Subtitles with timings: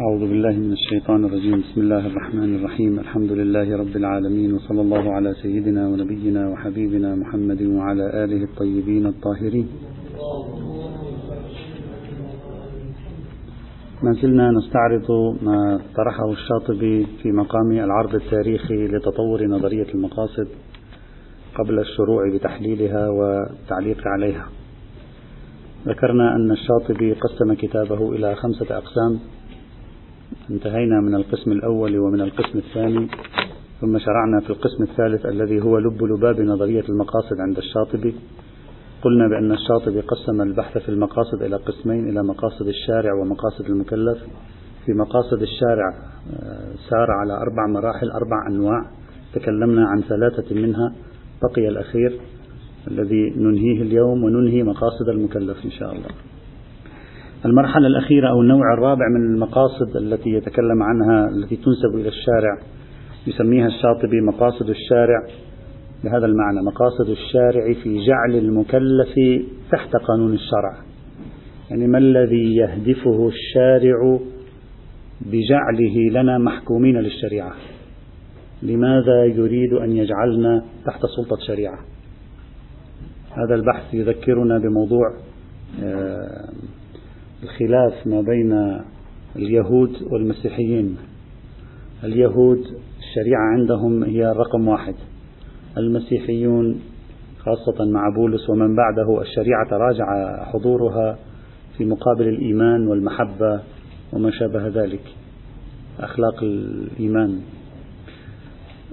[0.00, 1.60] أعوذ بالله من الشيطان الرجيم.
[1.60, 2.98] بسم الله الرحمن الرحيم.
[2.98, 9.68] الحمد لله رب العالمين وصلى الله على سيدنا ونبينا وحبيبنا محمد وعلى آله الطيبين الطاهرين.
[14.02, 15.08] ما زلنا نستعرض
[15.42, 20.48] ما طرحه الشاطبي في مقام العرض التاريخي لتطور نظرية المقاصد
[21.54, 24.46] قبل الشروع بتحليلها والتعليق عليها.
[25.86, 29.41] ذكرنا أن الشاطبي قسم كتابه إلى خمسة أقسام.
[30.50, 33.08] انتهينا من القسم الأول ومن القسم الثاني
[33.80, 38.14] ثم شرعنا في القسم الثالث الذي هو لب لباب نظرية المقاصد عند الشاطبي.
[39.02, 44.18] قلنا بأن الشاطبي قسم البحث في المقاصد إلى قسمين إلى مقاصد الشارع ومقاصد المكلف.
[44.86, 45.88] في مقاصد الشارع
[46.32, 48.90] آه، سار على أربع مراحل أربع أنواع.
[49.34, 50.94] تكلمنا عن ثلاثة منها.
[51.42, 52.20] بقي الأخير
[52.90, 56.31] الذي ننهيه اليوم وننهي مقاصد المكلف إن شاء الله.
[57.44, 62.58] المرحلة الأخيرة أو النوع الرابع من المقاصد التي يتكلم عنها التي تنسب إلى الشارع
[63.26, 65.26] يسميها الشاطبي مقاصد الشارع.
[66.04, 69.14] بهذا المعنى مقاصد الشارع في جعل المكلف
[69.72, 70.76] تحت قانون الشرع.
[71.70, 74.18] يعني ما الذي يهدفه الشارع
[75.20, 77.52] بجعله لنا محكومين للشريعة؟
[78.62, 81.78] لماذا يريد أن يجعلنا تحت سلطة شريعة؟
[83.30, 85.14] هذا البحث يذكرنا بموضوع
[85.82, 86.48] آه،
[87.42, 88.80] الخلاف ما بين
[89.36, 90.96] اليهود والمسيحيين.
[92.04, 92.58] اليهود
[92.98, 94.94] الشريعة عندهم هي رقم واحد.
[95.78, 96.80] المسيحيون
[97.38, 100.04] خاصة مع بولس ومن بعده الشريعة تراجع
[100.44, 101.18] حضورها
[101.78, 103.60] في مقابل الإيمان والمحبة
[104.12, 105.02] وما شابه ذلك
[106.00, 107.40] أخلاق الإيمان.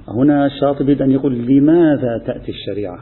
[0.07, 2.99] هنا الشاطبي أن يقول لماذا تأتي الشريعة؟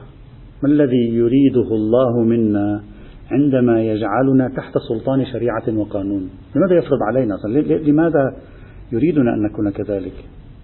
[0.63, 2.83] ما الذي يريده الله منا
[3.31, 6.29] عندما يجعلنا تحت سلطان شريعة وقانون.
[6.55, 7.37] لماذا يفرض علينا؟
[7.87, 8.35] لماذا
[8.91, 10.13] يريدنا أن نكون كذلك؟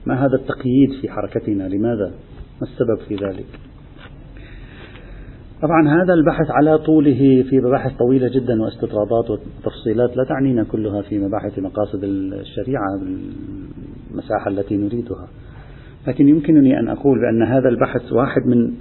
[0.06, 2.12] ما هذا التقييد في حركتنا؟ لماذا؟
[2.62, 3.46] ما السبب في ذلك؟
[5.62, 11.20] طبعا هذا البحث على طوله في مباحث طويلة جدا واستطرادات وتفصيلات لا تعنينا كلها في
[11.20, 15.28] مباحث مقاصد الشريعة بالمساحة التي نريدها.
[16.08, 18.72] لكن يمكنني أن أقول بأن هذا البحث واحد من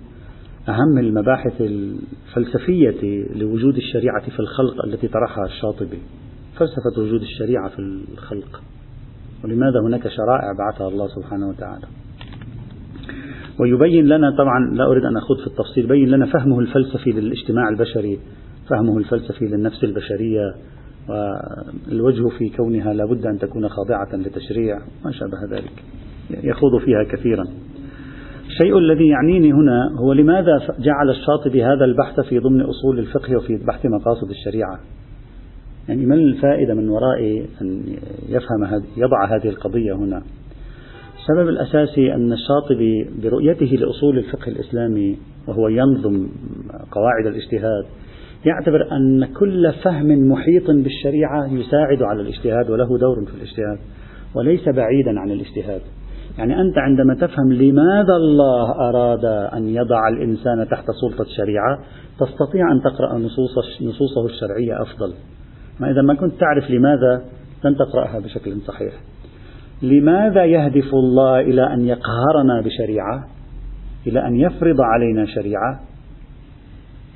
[0.69, 5.99] أهم المباحث الفلسفية لوجود الشريعة في الخلق التي طرحها الشاطبي.
[6.57, 7.79] فلسفة وجود الشريعة في
[8.13, 8.63] الخلق.
[9.45, 11.87] ولماذا هناك شرائع بعثها الله سبحانه وتعالى؟
[13.61, 18.19] ويبين لنا طبعا لا أريد أن أخوض في التفصيل يبين لنا فهمه الفلسفي للاجتماع البشري
[18.71, 20.55] فهمه الفلسفي للنفس البشرية
[21.09, 25.85] والوجه في كونها لابد أن تكون خاضعة لتشريع ما شابه ذلك.
[26.31, 27.45] يخوض فيها كثيرا.
[28.53, 33.57] الشيء الذي يعنيني هنا هو لماذا جعل الشاطبي هذا البحث في ضمن أصول الفقه وفي
[33.57, 34.79] بحث مقاصد الشريعة؟
[35.89, 37.83] يعني ما الفائدة من وراء أن
[38.29, 40.23] يفهم يضع هذه القضية هنا؟
[41.19, 45.19] السبب الأساسي أن الشاطبي برؤيته لأصول الفقه الإسلامي
[45.49, 46.29] وهو ينظم
[46.91, 47.85] قواعد الاجتهاد
[48.45, 53.79] يعتبر أن كل فهم محيط بالشريعة يساعد على الاجتهاد وله دور في الاجتهاد
[54.35, 55.81] وليس بعيدا عن الاجتهاد.
[56.39, 61.79] يعني أنت عندما تفهم لماذا الله أراد أن يضع الإنسان تحت سلطة الشريعة
[62.21, 65.13] تستطيع أن تقرأ نصوص نصوصه الشرعية أفضل.
[65.81, 67.25] ما إذا ما كنت تعرف لماذا
[67.65, 68.93] لن تقرأها بشكل صحيح.
[69.83, 73.27] لماذا يهدف الله إلى أن يقهرنا بشريعة؟
[74.07, 75.81] إلى أن يفرض علينا شريعة؟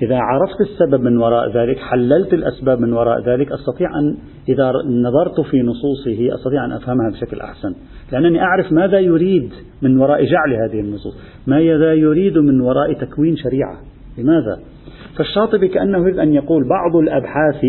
[0.02, 4.16] إذا عرفت السبب من وراء ذلك حللت الأسباب من وراء ذلك أستطيع أن
[4.48, 7.74] إذا نظرت في نصوصه أستطيع أن أفهمها بشكل أحسن.
[8.12, 9.50] لأنني أعرف ماذا يريد
[9.82, 11.18] من وراء جعل هذه النصوص.
[11.46, 13.76] ماذا يريد من وراء تكوين شريعة.
[14.18, 14.58] لماذا؟
[15.16, 17.64] فالشاطبي كأنه يريد أن يقول بعض الأبحاث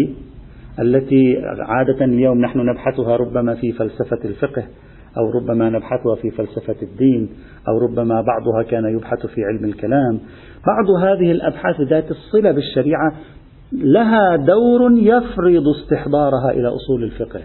[0.80, 4.64] التي عادة اليوم نحن نبحثها ربما في فلسفة الفقه
[5.18, 7.30] أو ربما نبحثها في فلسفة الدين
[7.68, 10.20] أو ربما بعضها كان يبحث في علم الكلام.
[10.68, 13.14] بعض هذه الأبحاث ذات الصلة بالشريعة
[13.72, 17.42] لها دور يفرض استحضارها إلى أصول الفقه.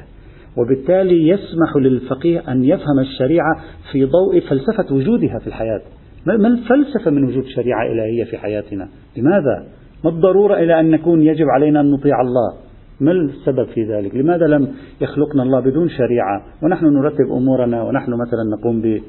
[0.57, 3.57] وبالتالي يسمح للفقيه أن يفهم الشريعة
[3.93, 5.81] في ضوء فلسفة وجودها في الحياة.
[6.27, 9.67] ما الفلسفة من وجود شريعة إلهية في حياتنا؟ لماذا؟
[10.05, 12.55] ما الضرورة إلى أن نكون يجب علينا أن نطيع الله؟
[13.01, 14.69] ما السبب في ذلك؟ لماذا لم
[15.01, 19.01] يخلقنا الله بدون شريعة؟ ونحن نرتب أمورنا ونحن مثلا نقوم ب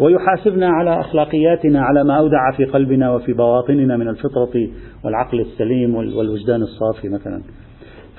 [0.00, 4.68] ويحاسبنا على أخلاقياتنا على ما أودع في قلبنا وفي بواطننا من الفطرة
[5.04, 7.42] والعقل السليم والوجدان الصافي مثلا.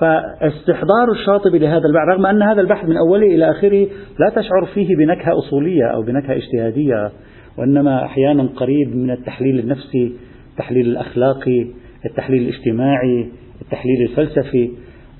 [0.01, 3.87] فاستحضار الشاطبي لهذا البحث رغم أن هذا البحث من أوله إلى آخره
[4.19, 7.11] لا تشعر فيه بنكهة أصولية أو بنكهة اجتهادية
[7.57, 10.13] وإنما أحيانا قريب من التحليل النفسي
[10.51, 11.67] التحليل الأخلاقي
[12.05, 13.29] التحليل الاجتماعي
[13.61, 14.71] التحليل الفلسفي.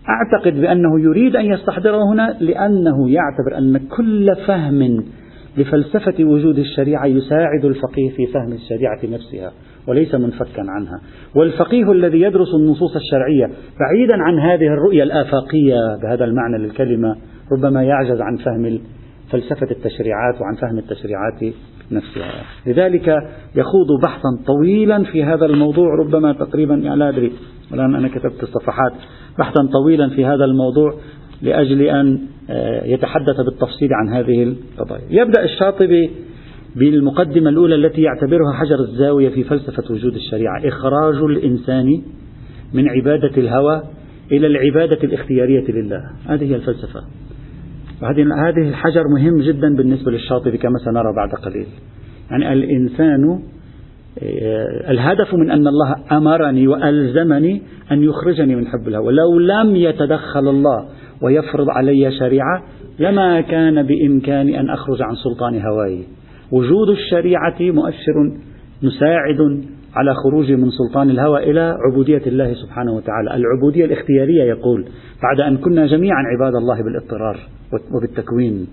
[0.10, 5.04] أعتقد بأنه يريد أن يستحضره هنا لأنه يعتبر أن كل فهم
[5.58, 9.52] لفلسفة وجود الشريعة يساعد الفقيه في فهم الشريعة نفسها.
[9.88, 11.02] وليس منفكا عنها.
[11.36, 13.46] والفقيه الذي يدرس النصوص الشرعية
[13.80, 17.16] بعيدا عن هذه الرؤية الآفاقية بهذا المعنى للكلمة
[17.52, 18.80] ربما يعجز عن فهم
[19.32, 21.54] فلسفة التشريعات وعن فهم التشريعات
[21.92, 22.44] نفسها.
[22.66, 23.08] لذلك
[23.56, 27.32] يخوض بحثا طويلا في هذا الموضوع ربما تقريبا يعني لا أدري
[27.74, 28.94] الآن أنا كتبت الصفحات.
[29.40, 30.94] بحثا طويلا في هذا الموضوع
[31.42, 32.20] لأجل أن
[32.50, 35.02] آه، يتحدث بالتفصيل عن هذه القضايا.
[35.10, 36.12] يبدأ الشاطبي
[36.76, 40.68] بالمقدمة الأولى التي يعتبرها حجر الزاوية في فلسفة وجود الشريعة.
[40.68, 42.02] إخراج الإنسان
[42.74, 43.82] من عبادة الهوى
[44.32, 46.02] إلى العبادة الاختيارية لله.
[46.26, 47.02] هذه هي الفلسفة.
[48.02, 51.68] وهذه هذه الحجر مهم جدا بالنسبة للشاطبي كما سنرى بعد قليل.
[52.32, 53.40] يعني الإنسان
[54.24, 59.14] آه، الهدف من أن الله أمرني وألزمني أن يخرجني من حب الهوى.
[59.14, 60.86] لو لم يتدخل الله
[61.22, 62.64] ويفرض علي شريعة
[63.00, 66.04] لما كان بإمكاني أن أخرج عن سلطان هواي
[66.52, 68.32] وجود الشريعة مؤشر
[68.84, 69.64] مساعد
[69.96, 73.36] على خروج من سلطان الهوى إلى عبودية الله سبحانه وتعالى.
[73.36, 74.86] العبودية الاختيارية يقول
[75.24, 77.40] بعد أن كنا جميعا عباد الله بالاضطرار
[77.96, 78.68] وبالتكوين.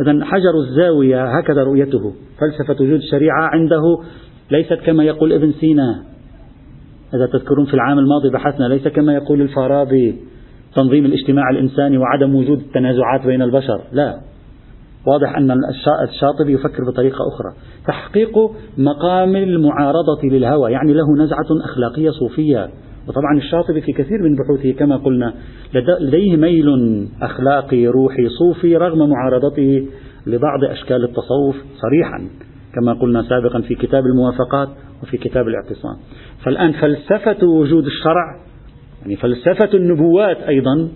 [0.00, 2.12] إذا حجر الزاوية هكذا رؤيته.
[2.40, 3.82] فلسفة وجود الشريعة عنده
[4.50, 6.02] ليست كما يقول ابن سينا.
[7.14, 10.16] إذا تذكرون في العام الماضي بحثنا ليس كما يقول الفارابي
[10.74, 13.80] تنظيم الاجتماع الإنساني وعدم وجود التنازعات بين البشر.
[13.92, 14.31] لا.
[15.06, 15.50] واضح أن
[16.08, 17.52] الشاطبي يفكر بطريقة أخرى.
[17.86, 18.38] تحقيق
[18.78, 22.70] مقام المعارضة للهوى يعني له نزعة أخلاقية صوفية.
[23.08, 25.34] وطبعا الشاطبي في كثير من بحوثه كما قلنا
[26.00, 26.66] لديه ميل
[27.22, 29.88] أخلاقي روحي صوفي رغم معارضته
[30.26, 32.28] لبعض أشكال التصوف صريحا
[32.74, 34.68] كما قلنا سابقا في كتاب الموافقات
[35.02, 35.96] وفي كتاب الاعتصام.
[36.44, 38.40] فالآن فلسفة وجود الشرع
[39.02, 40.88] يعني فلسفة النبوات أيضا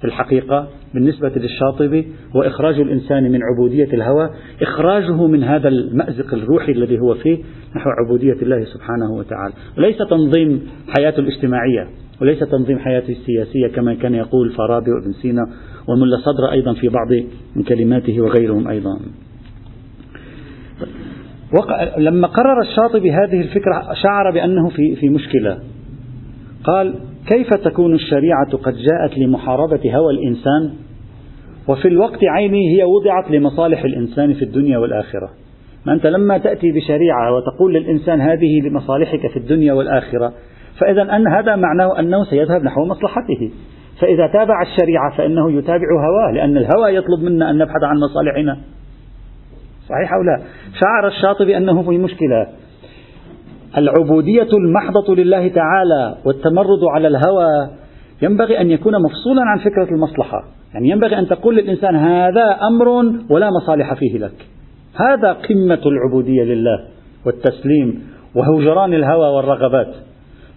[0.00, 4.30] في الحقيقة بالنسبة للشاطبي هو إخراج الإنسان من عبودية الهوى
[4.62, 7.38] إخراجه من هذا المأزق الروحي الذي هو فيه
[7.76, 9.54] نحو عبودية الله سبحانه وتعالى.
[9.78, 10.62] وليس تنظيم
[10.96, 11.88] حياته الاجتماعية
[12.20, 15.42] وليس تنظيم حياته السياسية كما كان يقول فارابي وابن سينا
[15.88, 17.12] وملا صدر أيضا في بعض
[17.56, 19.00] من كلماته وغيرهم أيضا.
[21.98, 25.58] لما قرر الشاطبي هذه الفكرة شعر بأنه في في مشكلة.
[26.64, 26.94] قال
[27.28, 30.74] كيف تكون الشريعة قد جاءت لمحاربة هوى الإنسان؟
[31.68, 35.30] وفي الوقت عينه هي وضعت لمصالح الإنسان في الدنيا والآخرة.
[35.86, 40.32] ما أنت لما تأتي بشريعة وتقول للإنسان هذه لمصالحك في الدنيا والآخرة
[40.80, 43.50] فإذا أن هذا معناه أنه سيذهب نحو مصلحته.
[44.00, 48.58] فإذا تابع الشريعة فإنه يتابع هواه لأن الهوى يطلب منا أن نبحث عن مصالحنا.
[49.88, 50.42] صحيح أو لا؟
[50.80, 52.46] شعر الشاطبي أنه في مشكلة.
[53.78, 57.70] العبودية المحضة لله تعالى والتمرد على الهوى
[58.22, 60.44] ينبغي أن يكون مفصولا عن فكرة المصلحة.
[60.74, 62.88] يعني ينبغي أن تقول للإنسان هذا أمر
[63.30, 64.46] ولا مصالح فيه لك.
[64.94, 66.84] هذا قمة العبودية لله
[67.26, 68.02] والتسليم
[68.34, 69.94] وهجران الهوى والرغبات.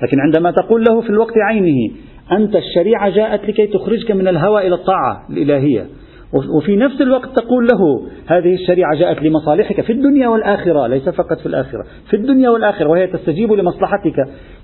[0.04, 1.96] لكن عندما تقول له في الوقت عينه
[2.32, 5.86] أنت الشريعة جاءت لكي تخرجك من الهوى إلى الطاعة الإلهية.
[6.34, 11.46] وفي نفس الوقت تقول له هذه الشريعة جاءت لمصالحك في الدنيا والآخرة ليس فقط في
[11.46, 14.16] الآخرة في الدنيا والآخرة وهي تستجيب لمصلحتك.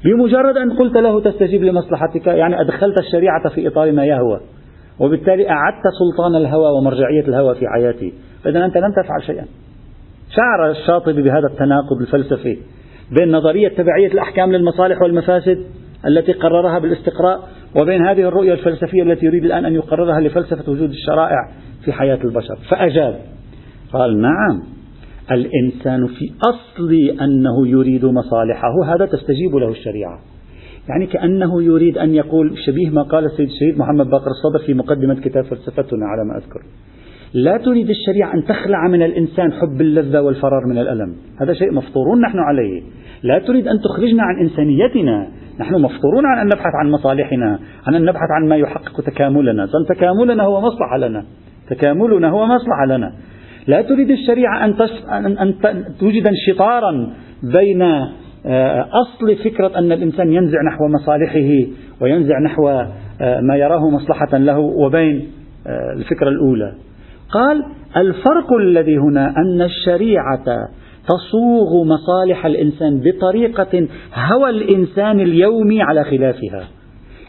[0.05, 4.39] بمجرد أن قلت له تستجيب لمصلحتك يعني أدخلت الشريعة في إطار ما يهوى
[4.99, 8.13] وبالتالي أعدت سلطان الهوى ومرجعية الهوى في حياتي.
[8.43, 9.45] فإذا أنت لم تفعل شيئا.
[10.35, 12.57] شعر الشاطبي بهذا التناقض الفلسفي
[13.19, 15.65] بين نظرية تبعية الأحكام للمصالح والمفاسد
[16.07, 21.51] التي قررها بالاستقراء وبين هذه الرؤية الفلسفية التي يريد الآن أن يقررها لفلسفة وجود الشرائع
[21.85, 22.57] في حياة البشر.
[22.69, 23.19] فأجاب
[23.93, 24.63] قال نعم
[25.31, 30.19] الإنسان في أصل أنه يريد مصالحه هذا تستجيب له الشريعة.
[30.89, 35.13] يعني كأنه يريد أن يقول شبيه ما قال السيد الشهيد محمد باقر الصدر في مقدمة
[35.13, 36.61] كتاب فلسفتنا على ما أذكر
[37.33, 42.21] لا تريد الشريعة أن تخلع من الإنسان حب اللذة والفرار من الألم هذا شيء مفطورون
[42.21, 42.81] نحن عليه.
[43.23, 45.27] لا تريد أن تخرجنا عن إنسانيتنا.
[45.59, 49.67] نحن مفطورون عن أن نبحث عن مصالحنا عن أن نبحث عن ما يحقق تكاملنا.
[49.89, 51.23] تكاملنا هو مصلحة لنا.
[51.69, 53.13] تكاملنا هو مصلحة لنا.
[53.67, 54.73] لا تريد الشريعة أن,
[55.09, 55.53] أن, أن
[55.99, 57.81] توجد انشطارا بين
[58.45, 61.71] آه، أصل فكرة أن الإنسان ينزع نحو مصالحه
[62.01, 65.27] وينزع نحو آه، ما يراه مصلحة له وبين
[65.67, 66.73] آه، الفكرة الأولى.
[67.31, 67.63] قال
[67.97, 70.45] الفرق الذي هنا أن الشريعة
[71.09, 76.67] تصوغ مصالح الإنسان بطريقة هوى الإنسان اليومي على خلافها.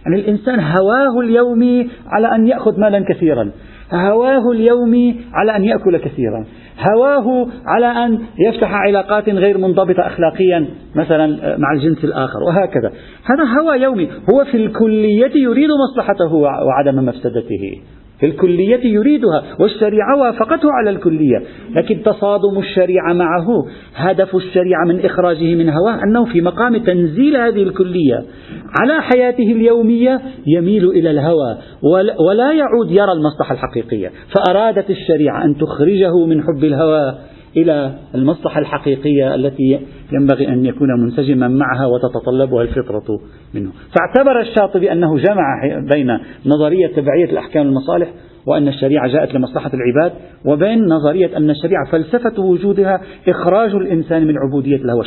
[0.06, 3.50] يعني الإنسان هواه اليومي على أن يأخذ مالا كثيرا.
[3.92, 6.44] هواه اليومي على أن يأكل كثيرا.
[6.90, 8.18] هواه على أن
[8.48, 12.92] يفتح علاقات غير منضبطة أخلاقيا مثلا مع الجنس الآخر وهكذا.
[13.24, 14.08] هذا هوى يومي.
[14.34, 17.80] هو في الكلية يريد مصلحته وعدم مفسدته.
[18.20, 21.42] في الكلية يريدها والشريعة وافقته على الكلية.
[21.76, 23.46] لكن تصادم الشريعة معه
[23.94, 28.24] هدف الشريعة من إخراجه من هواه أنه في مقام تنزيل هذه الكلية
[28.80, 31.58] على حياته اليومية يميل إلى الهوى
[32.28, 34.10] ولا يعود يرى المصلحة الحقيقية.
[34.34, 37.14] فأرادت الشريعة أن تخرجه من حب الهوى.
[37.56, 39.80] إلى المصلحة الحقيقية التي
[40.12, 43.20] ينبغي أن يكون منسجما معها وتتطلبها الفطرة
[43.54, 43.70] منه.
[43.72, 48.08] فاعتبر الشاطبي أنه جمع بين نظرية تبعية الأحكام المصالح
[48.46, 50.12] وأن الشريعة جاءت لمصلحة العباد
[50.44, 55.02] وبين نظرية أن الشريعة فلسفة وجودها إخراج الإنسان من عبودية الهوى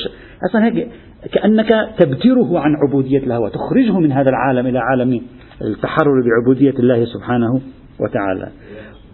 [0.50, 0.88] أصلا هيك
[1.32, 5.22] كأنك تبتره عن عبودية الهوى تخرجه من هذا العالم إلى عالم
[5.62, 7.62] التحرر بعبودية الله سبحانه
[8.00, 8.52] وتعالى.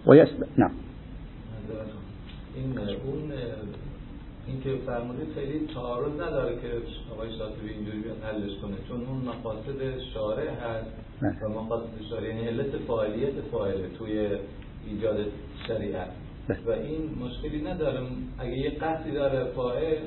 [0.06, 0.44] ويسب...
[0.56, 0.70] نعم.
[4.64, 6.68] که فرمودید خیلی تعارض نداره که
[7.12, 8.76] آقای شاطبی اینجوری حلش کنه.
[8.88, 10.90] چون اون مقاصد شارع هست
[11.42, 14.28] و مقاصد شارع یعنی علت فعالیت فاعله توی
[14.86, 15.16] ایجاد
[15.66, 16.10] شریعت.
[16.66, 18.00] و این مشکلی نداره
[18.38, 19.98] اگه یه قصدی داره فاعل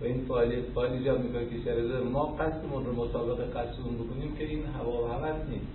[0.00, 4.44] و این فعالیت فاعل ایجاد می‌کنه که شریعت ما قصدمون رو مطابق قصدمون بکنیم که
[4.44, 5.66] این هوا و هوس نیست.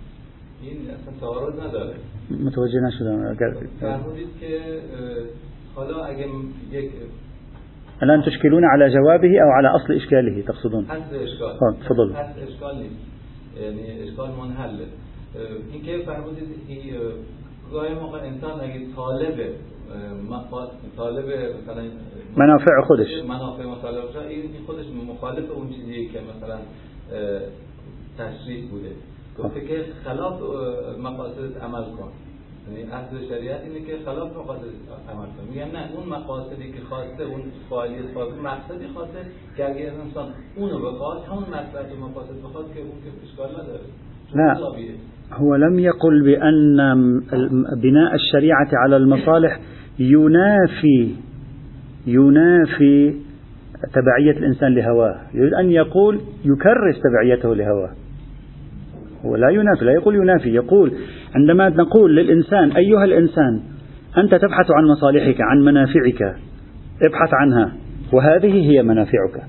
[0.62, 1.94] این اصلا تعارض نداره.
[2.30, 3.26] متوجه نشدم.
[3.26, 4.80] اگر فرمودید که
[5.74, 6.26] حالا اگه
[6.70, 6.90] یک
[8.02, 11.76] الآن تشكلون على جوابه أو على أصل إشكاله تقصدون؟ حد إشكال.
[11.80, 13.16] تفضل حد إشكال نیست
[13.60, 14.86] یعنی اشکال منحله
[15.72, 16.48] این که فرمودید
[17.72, 19.38] گاهی موقع انسان اگه طالب
[20.96, 21.82] طالب مثلا
[22.36, 23.08] منافع خودش.
[23.28, 26.58] منافع مطالب این خودش مخالف اون چیزی که مثلا
[28.18, 28.90] تشریع بوده.
[29.38, 30.40] گفته که خلاف
[30.98, 32.12] مقاصد عمل کن.
[32.70, 34.64] یعنی اصل شریعت اینه که خلاف مقاصد
[35.10, 39.18] عمل کنه میگن نه اون مقاصدی که خواسته اون فعالیت خواسته مقصدی خواسته
[39.56, 43.86] که اگر انسان اونو بخواد همون مقصد و مقاصد بخواد که اون که اشکال نداره.
[44.34, 44.56] لا
[45.32, 46.76] هو لم يقل بأن
[47.82, 49.60] بناء الشريعة على المصالح
[49.98, 51.14] ينافي
[52.06, 53.14] ينافي
[53.94, 55.20] تبعية الإنسان لهواه.
[55.34, 57.90] يريد أن يقول يكرس تبعيته لهواه.
[59.24, 60.92] هو لا ينافي لا يقول ينافي يقول
[61.36, 63.60] عندما نقول للإنسان أيها الإنسان
[64.18, 66.22] أنت تبحث عن مصالحك عن منافعك
[67.02, 67.72] ابحث عنها
[68.12, 69.42] وهذه هي منافعك.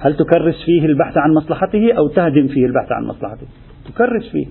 [0.00, 3.46] هل تكرس فيه البحث عن مصلحته أو تهدم فيه البحث عن مصلحته؟
[3.88, 4.46] تكرس فيه.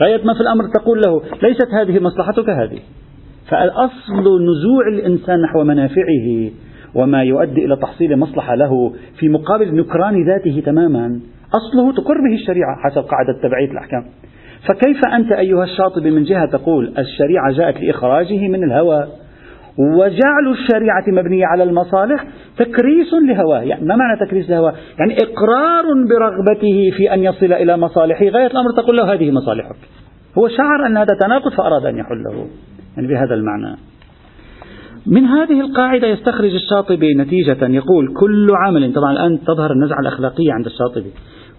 [0.00, 2.78] غاية ما في الأمر تقول له ليست هذه مصلحتك هذه.
[3.50, 6.50] فالأصل نزوع الإنسان نحو منافعه
[6.94, 11.20] وما يؤدي إلى تحصيل مصلحة له في مقابل نكران ذاته تماما.
[11.54, 14.04] أصله تقر به الشريعة حسب قاعدة تبعية الأحكام.
[14.68, 19.06] فكيف أنت أيها الشاطبي من جهة تقول الشريعة جاءت لإخراجه من الهوى؟
[19.78, 22.24] وجعل الشريعة مبنية على المصالح
[22.58, 23.60] تكريس لهواه.
[23.60, 28.72] يعني ما معنى تكريس لهواه؟ يعني إقرار برغبته في أن يصل إلى مصالحه غاية الأمر.
[28.76, 29.76] تقول له هذه مصالحك.
[30.38, 32.46] هو شعر أن هذا تناقض فأراد أن يحله.
[32.96, 33.76] يعني بهذا المعنى.
[35.06, 37.66] من هذه القاعدة يستخرج الشاطبي نتيجة.
[37.66, 41.10] يقول كل عمل طبعا الآن تظهر النزعة الأخلاقية عند الشاطبي.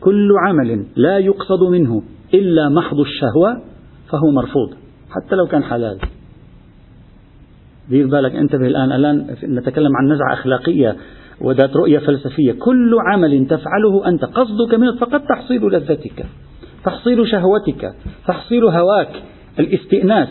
[0.02, 2.02] كل عمل لا يقصد منه
[2.36, 3.62] إلا محض الشهوة
[4.10, 4.70] فهو مرفوض
[5.10, 5.98] حتى لو كان حلال.
[7.90, 10.96] دير بالك انتبه الآن الآن نتكلم عن نزعة أخلاقية
[11.42, 12.52] وذات رؤية فلسفية.
[12.52, 16.26] كل عمل تفعله أنت قصدك منه فقط تحصيل لذتك
[16.86, 17.94] تحصيل شهوتك
[18.28, 19.24] تحصيل هواك
[19.60, 20.30] الاستئناس.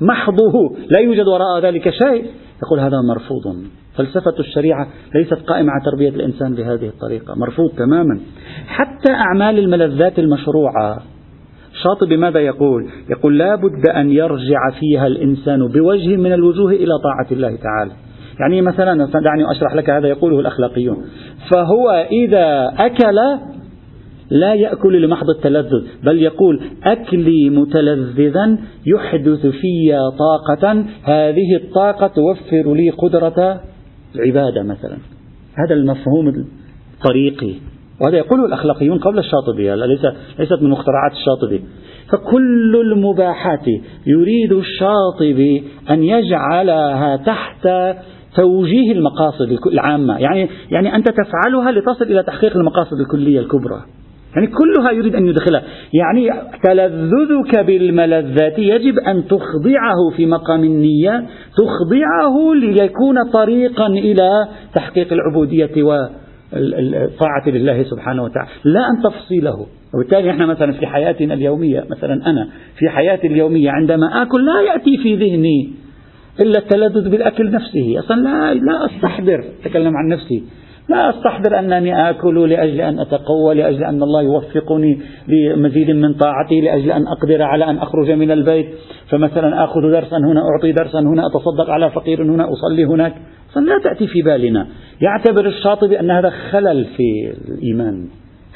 [0.00, 2.30] محضه لا يوجد وراء ذلك شيء.
[2.62, 3.64] يقول هذا مرفوض.
[3.96, 8.20] فلسفة الشريعة ليست قائمة على تربية الإنسان بهذه الطريقة مرفوض تماما.
[8.66, 11.02] حتى أعمال الملذات المشروعة
[11.82, 17.26] شاطبي ماذا يقول؟ يقول لا بد أن يرجع فيها الإنسان بوجه من الوجوه إلى طاعة
[17.32, 17.92] الله تعالى.
[18.40, 21.04] يعني مثلا دعني أشرح لك هذا يقوله الأخلاقيون.
[21.50, 23.16] فهو إذا أكل
[24.30, 32.90] لا يأكل لمحض التلذذ بل يقول أكلي متلذذا يحدث في طاقة هذه الطاقة توفر لي
[32.90, 33.60] قدرة
[34.14, 34.96] العبادة مثلا.
[35.54, 36.46] هذا المفهوم
[36.98, 37.54] الطريقي.
[38.02, 40.04] وهذا يقوله الأخلاقيون قبل الشاطبي ليس
[40.38, 41.64] ليست من مخترعات الشاطبي.
[42.08, 43.66] فكل المباحات
[44.06, 47.68] يريد الشاطبي أن يجعلها تحت
[48.36, 50.18] توجيه المقاصد العامة.
[50.18, 53.80] يعني يعني أنت تفعلها لتصل إلى تحقيق المقاصد الكلية الكبرى.
[54.34, 55.62] يعني كلها يريد أن يدخلها.
[55.92, 56.30] يعني
[56.64, 65.66] تلذذك بالملذات يجب أن تخضعه في مقام النية تخضعه ليكون طريقا إلى تحقيق العبودية
[66.54, 68.50] الطاعة لله سبحانه وتعالى.
[68.64, 69.66] لا أن تفصيله.
[69.94, 74.96] وبالتالي إحنا مثلا في حياتنا اليومية مثلا أنا في حياتي اليومية عندما آكل لا يأتي
[75.02, 75.70] في ذهني
[76.40, 77.98] إلا التلذذ بالأكل نفسه.
[77.98, 80.44] أصلا لا, لا أستحضر أتكلم عن نفسي
[80.88, 86.92] لا أستحضر أنني آكل لأجل أن أتقوى لأجل أن الله يوفقني لمزيد من طاعتي لأجل
[86.92, 88.66] أن أقدر على أن أخرج من البيت.
[89.08, 93.14] فمثلا آخذ درسا هنا أعطي درسا هنا أتصدق على فقير هنا أصلي هناك.
[93.56, 94.66] لا تأتي في بالنا.
[95.00, 98.08] يعتبر الشاطبي أن هذا خلل في الإيمان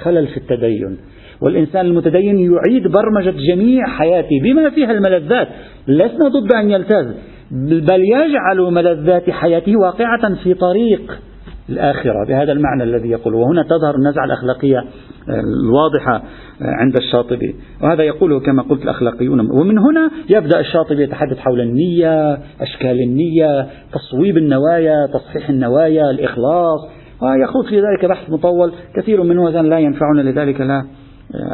[0.02, 0.98] خلل في التدين.
[1.40, 5.48] والإنسان المتدين يعيد برمجة جميع حياته بما فيها الملذات.
[5.88, 7.14] لسنا ضد أن يلتز
[7.50, 11.18] بل يجعل ملذات حياته واقعة في طريق
[11.70, 12.26] الآخرة.
[12.28, 14.84] بهذا المعنى الذي يقول وهنا تظهر النزعة الأخلاقية
[15.64, 16.22] الواضحة
[16.60, 17.54] عند الشاطبي.
[17.82, 19.40] وهذا يقوله كما قلت الأخلاقيون.
[19.40, 26.80] ومن هنا يبدأ الشاطبي يتحدث حول النية أشكال النية تصويب النوايا تصحيح النوايا الإخلاص.
[27.22, 28.72] ويخوض في ذلك بحث مطول.
[28.96, 30.84] كثير منه لا ينفعنا لذلك لا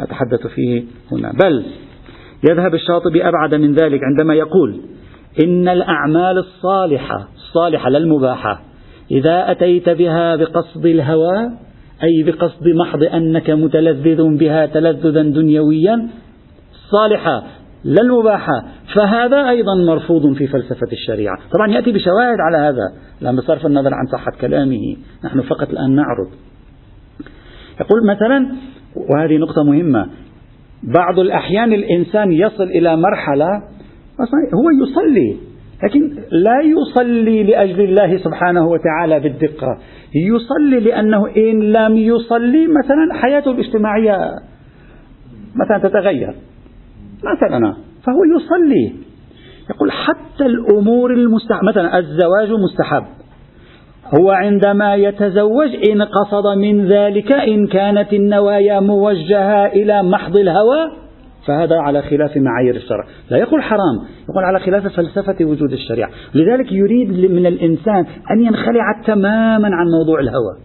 [0.03, 1.31] أتحدث فيه هنا.
[1.43, 1.65] بل
[2.49, 4.81] يذهب الشاطبي أبعد من ذلك عندما يقول
[5.45, 8.61] إن الأعمال الصالحة الصالحة لا المباحة.
[9.13, 11.51] إذا أتيت بها بقصد الهوى
[12.03, 16.09] أي بقصد محض أنك متلذذ بها تلذذا دنيويا
[16.91, 17.43] صالحة
[17.83, 18.63] لا المباحة.
[18.95, 21.37] فهذا أيضا مرفوض في فلسفة الشريعة.
[21.53, 24.95] طبعا يأتي بشواهد على هذا لأن بصرف النظر عن صحة كلامه.
[25.25, 26.27] نحن فقط الآن نعرض.
[27.81, 28.55] يقول مثلا
[28.95, 30.07] وهذه نقطة مهمة
[30.83, 33.47] بعض الأحيان الإنسان يصل إلى مرحلة
[34.53, 35.52] هو يصلي.
[35.83, 39.77] لكن لا يصلي لأجل الله سبحانه وتعالى بالدقة.
[40.15, 44.17] يصلي لأنه إن لم يصلي مثلا حياته الاجتماعية
[45.55, 46.35] مثلا تتغير.
[47.23, 47.73] مثلا
[48.03, 48.95] فهو يصلي.
[49.69, 53.03] يقول حتى الأمور المستحب مثلا الزواج مستحب.
[54.19, 61.02] هو عندما يتزوج إن قصد من ذلك إن كانت النوايا موجهة إلى محض الهوى
[61.47, 63.05] فهذا على خلاف معايير الشرع.
[63.29, 63.95] لا يقول حرام
[64.29, 66.09] يقول على خلاف فلسفة وجود الشريعة.
[66.35, 70.57] لذلك يريد من الإنسان أن ينخلع تماما عن موضوع الهوى.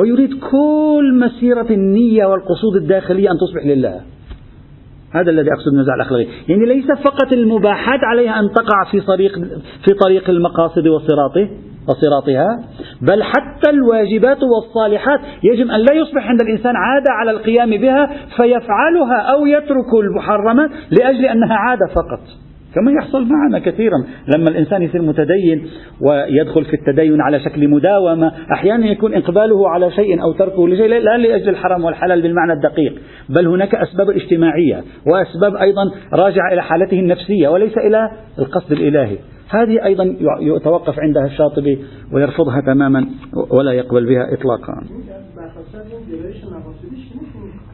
[0.00, 4.00] ويريد كل مسيرة النية والقصود الداخلية أن تصبح لله.
[5.14, 9.38] هذا الذي أقصد النزاع الأخلاقي يعني ليس فقط المباحات عليها أن تقع في طريق
[9.84, 11.48] في طريق المقاصد وصراطه.
[11.88, 12.64] وصراطها
[13.02, 19.20] بل حتى الواجبات والصالحات يجب أن لا يصبح عند الإنسان عادة على القيام بها فيفعلها
[19.32, 22.20] أو يترك المحرمات لأجل أنها عادة فقط.
[22.74, 24.04] كما يحصل معنا كثيرا.
[24.36, 25.66] لما الإنسان يصير متدين
[26.00, 31.16] ويدخل في التدين على شكل مداومة أحيانا يكون إقباله على شيء أو تركه لشيء لا
[31.16, 32.94] لأجل الحرام والحلال بالمعنى الدقيق.
[33.28, 39.16] بل هناك أسباب اجتماعية وأسباب أيضا راجعة إلى حالته النفسية وليس إلى القصد الإلهي.
[39.52, 41.78] هذه أيضا يتوقف عندها الشاطبي
[42.12, 43.06] ويرفضها تماما
[43.50, 44.82] ولا يقبل بها إطلاقا.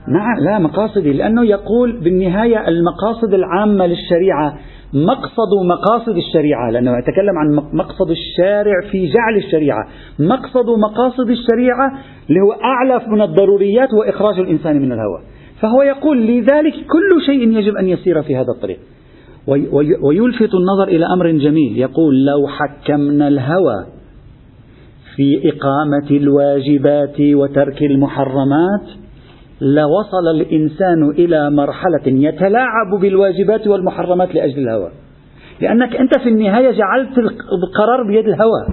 [0.09, 4.59] نعم لا مقاصدي لأنه يقول بالنهاية المقاصد العامة للشريعة
[4.93, 9.89] مقصد مقاصد الشريعة لأنه يتكلم عن مقصد الشارع في جعل الشريعة.
[10.19, 11.93] مقصد مقاصد الشريعة
[12.29, 15.21] اللي هو أعلى من الضروريات وإخراج الإنسان من الهوى.
[15.61, 18.79] فهو يقول لذلك كل شيء يجب أن يسير في هذا الطريق.
[20.03, 21.79] ويلفت النظر إلى أمر جميل.
[21.79, 23.87] يقول لو حكمنا الهوى
[25.17, 28.87] في إقامة الواجبات وترك المحرمات
[29.61, 34.91] لوصل الإنسان إلى مرحلة يتلاعب بالواجبات والمحرمات لأجل الهوى.
[35.61, 37.19] لأنك أنت في النهاية جعلت
[37.53, 38.67] القرار بيد الهوى.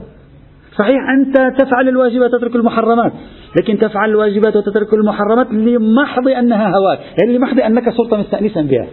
[0.78, 3.12] صحيح أنت تفعل الواجبات وتترك المحرمات
[3.58, 8.88] لكن تفعل الواجبات وتترك المحرمات لمحض أنها هواك يعني لمحض أنك صرت مستأنسا بها.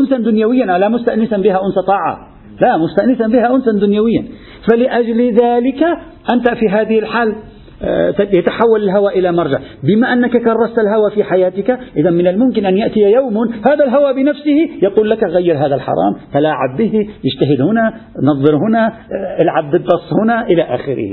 [0.00, 2.28] أنسا دنيويا لا مستأنسا بها أنس طاعة؟
[2.60, 4.24] لا مستأنسا بها أنسا دنيويا.
[4.70, 5.82] فلأجل ذلك
[6.32, 7.34] أنت في هذه الحال
[7.82, 9.58] آه، يتحول الهوى إلى مرجع.
[9.82, 14.68] بما أنك كرست الهوى في حياتك إذا من الممكن أن يأتي يوم هذا الهوى بنفسه
[14.82, 20.46] يقول لك غير هذا الحرام تلاعب به اجتهد هنا نظر هنا آه، العب بالبص هنا
[20.46, 21.10] إلى آخره.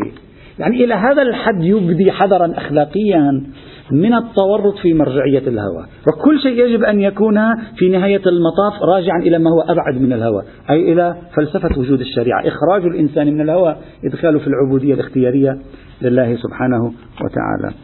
[0.60, 3.44] يعني إلى هذا الحد يبدي حذرا أخلاقيا
[3.92, 5.86] من التورط في مرجعية الهوى.
[6.08, 7.40] وكل شيء يجب أن يكون
[7.78, 12.48] في نهاية المطاف راجعا إلى ما هو أبعد من الهوى أي إلى فلسفة وجود الشريعة.
[12.48, 15.58] إخراج الإنسان من الهوى إدخاله في العبودية الاختيارية
[16.02, 17.76] لله سبحانه وتعالى.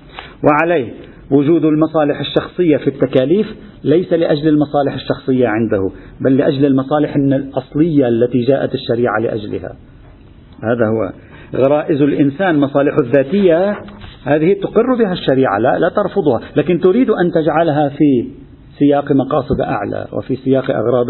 [0.44, 0.94] وعليه
[1.32, 3.48] وجود المصالح الشخصية في التكاليف
[3.84, 5.90] ليس لأجل المصالح الشخصية عنده
[6.22, 9.76] بل لأجل المصالح الأصلية التي جاءت الشريعة لأجلها.
[10.64, 11.12] هذا هو
[11.56, 13.78] غرائز الإنسان مصالح الذاتية
[14.26, 15.60] هذه تقر بها الشريعة.
[15.60, 16.42] لا, لا ترفضها.
[16.56, 18.28] لكن تريد أن تجعلها في
[18.80, 21.10] سياق مقاصد أعلى وفي سياق أغراض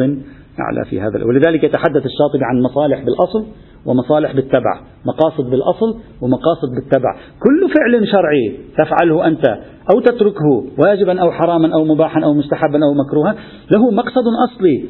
[0.60, 1.25] أعلى في هذا.
[1.25, 3.45] ولذلك يتحدث الشاطبي عن مصالح بالأصل
[3.86, 4.82] ومصالح بالتبع.
[5.06, 7.15] مقاصد بالأصل ومقاصد بالتبع.
[7.39, 9.45] كل فعل شرعي تفعله أنت
[9.93, 13.36] أو تتركه واجبا أو حراما أو مباحا أو مستحبا أو مكروها
[13.71, 14.86] له مقصد أصلي.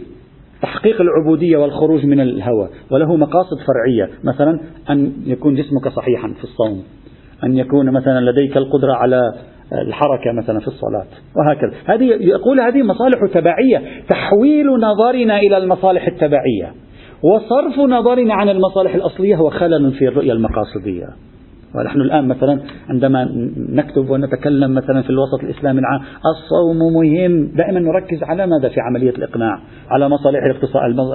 [0.61, 6.83] تحقيق العبودية والخروج من الهوى وله مقاصد فرعية مثلا أن يكون جسمك صحيحا في الصوم
[7.43, 9.33] أن يكون مثلا لديك القدرة على
[9.73, 11.05] الحركة مثلا في الصلاة
[11.37, 11.73] وهكذا.
[11.85, 16.73] هذه يقول هذه مصالح تبعية تحويل نظرنا إلى المصالح التبعية
[17.23, 21.07] وصرف نظرنا عن المصالح الأصلية هو خلل في الرؤية المقاصدية.
[21.75, 23.29] ونحن الآن مثلا عندما
[23.69, 27.51] نكتب ونتكلم مثلا في الوسط الإسلامي العام الصوم مهم.
[27.55, 30.43] دائما نركز على ماذا في عملية الإقناع؟ على مصالح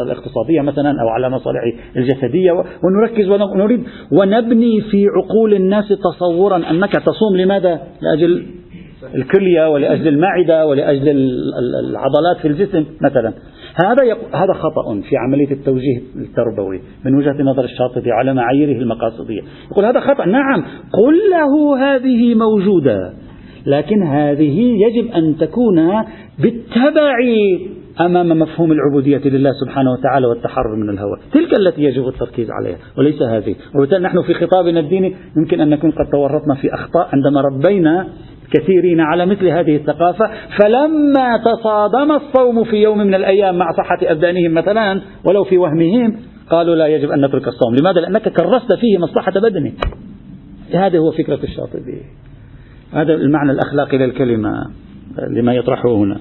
[0.07, 1.61] الاقتصادية مثلا أو على مصالح
[1.97, 2.53] الجسدية.
[2.85, 7.37] ونركز ونريد ونبني في عقول الناس تصورا أنك تصوم.
[7.37, 8.47] لماذا؟ لأجل
[9.15, 11.09] الكلية ولأجل المعدة ولأجل
[11.91, 13.33] العضلات في الجسم مثلا.
[13.85, 19.41] هذا هذا خطأ في عملية التوجيه التربوي من وجهة نظر الشاطبي على معاييره المقاصدية.
[19.71, 20.27] يقول هذا خطأ.
[20.27, 23.13] نعم قل له هذه موجودة
[23.67, 26.05] لكن هذه يجب أن تكون
[26.39, 27.17] بالتبع
[28.01, 31.17] أمام مفهوم العبودية لله سبحانه وتعالى والتحرر من الهوى.
[31.33, 33.55] تلك التي يجب التركيز عليها وليس هذه.
[33.75, 38.09] وبالتالي نحن في خطابنا الديني يمكن أن نكون قد تورطنا في أخطاء عندما ربينا
[38.51, 44.55] كثيرين على مثل هذه الثقافة فلما تصادم الصوم في يوم من الأيام مع صحة أبدانهم
[44.55, 46.17] مثلا ولو في وهمهم
[46.51, 47.75] قالوا لا يجب أن نترك الصوم.
[47.75, 49.75] لماذا؟ لأنك كرست فيه مصلحة بدنك
[50.75, 52.03] هذه هو فكرة الشاطبي.
[52.93, 54.51] هذا المعنى الأخلاقي للكلمة
[55.31, 56.21] لما يطرحه هنا.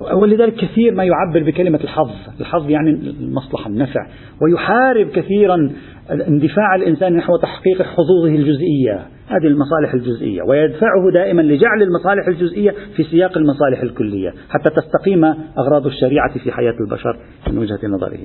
[0.00, 2.10] ولذلك كثير ما يعبر بكلمة الحظ.
[2.40, 4.06] الحظ يعني المصلحة النفع.
[4.42, 5.70] ويحارب كثيرا
[6.10, 9.06] اندفاع الإنسان نحو تحقيق حظوظه الجزئية.
[9.28, 10.42] هذه المصالح الجزئية.
[10.42, 15.24] ويدفعه دائما لجعل المصالح الجزئية في سياق المصالح الكلية حتى تستقيم
[15.58, 17.16] أغراض الشريعة في حياة البشر
[17.50, 18.18] من وجهة نظره.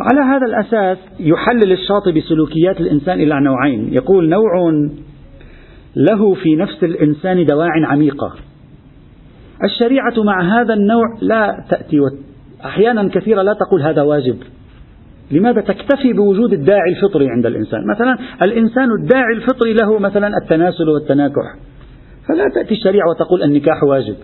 [0.00, 3.92] على هذا الأساس يحلل الشاطبي سلوكيات الإنسان إلى نوعين.
[3.92, 4.70] يقول نوع
[5.96, 8.34] له في نفس الإنسان دواع عميقة.
[9.64, 11.96] الشريعة مع هذا النوع لا تأتي
[12.64, 14.36] أحيانا كثيرة لا تقول هذا واجب.
[15.30, 21.56] لماذا تكتفي بوجود الداعي الفطري عند الإنسان؟ مثلا الإنسان الداعي الفطري له مثلا التناسل والتناكح.
[22.28, 24.16] فلا تأتي الشريعة وتقول النكاح واجب.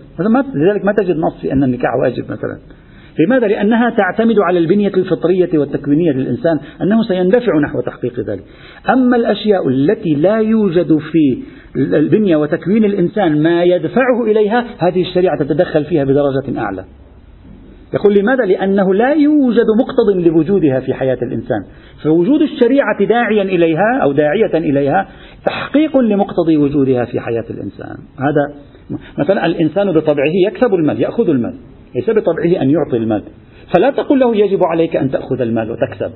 [0.55, 2.59] لذلك ما تجد نص في أن النكاح واجب مثلا.
[3.19, 8.43] لماذا؟ لأنها تعتمد على البنية الفطرية والتكوينية للإنسان أنه سيندفع نحو تحقيق ذلك.
[8.89, 11.43] أما الأشياء التي لا يوجد في
[11.75, 16.85] البنية وتكوين الإنسان ما يدفعه إليها هذه الشريعة تتدخل فيها بدرجة أعلى.
[17.93, 21.63] يقول لماذا؟ لأنه لا يوجد مقتض لوجودها في حياة الإنسان.
[22.03, 25.07] فوجود الشريعة داعيا إليها أو داعية إليها
[25.45, 27.95] تحقيق لمقتضي وجودها في حياة الإنسان.
[28.19, 28.55] هذا
[29.19, 31.53] مثلا الإنسان بطبعه يكسب المال يأخذ المال.
[31.95, 33.23] ليس بطبعه أن يعطي المال.
[33.75, 36.11] فلا تقول له يجب عليك أن تأخذ المال وتكسب.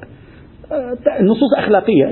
[1.19, 2.05] النصوص أخلاقية.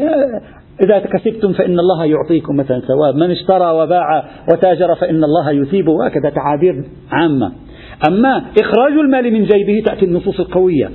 [0.83, 3.15] إذا كسبتم فإن الله يعطيكم مثلا ثواب.
[3.15, 4.23] من اشترى وباع
[4.53, 6.05] وتاجر فإن الله يثيبه.
[6.05, 7.51] هكذا تعابير عامة.
[8.07, 10.89] أما إخراج المال من جيبه تأتي النصوص القوية.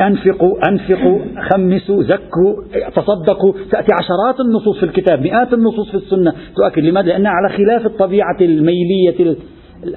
[0.00, 1.18] أنفقوا أنفقوا
[1.50, 2.54] خمسوا زكوا
[2.96, 3.52] تصدقوا.
[3.52, 6.82] تأتي عشرات النصوص في الكتاب مئات النصوص في السنة تؤكد.
[6.82, 9.36] لماذا؟ لأنها على خلاف الطبيعة الميلية.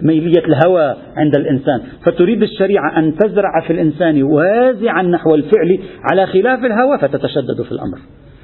[0.02, 1.82] ميلية الهوى عند الإنسان.
[2.06, 5.80] فتريد الشريعة أن تزرع في الإنسان وازعا نحو الفعل
[6.12, 7.98] على خلاف الهوى فتتشدد في الأمر.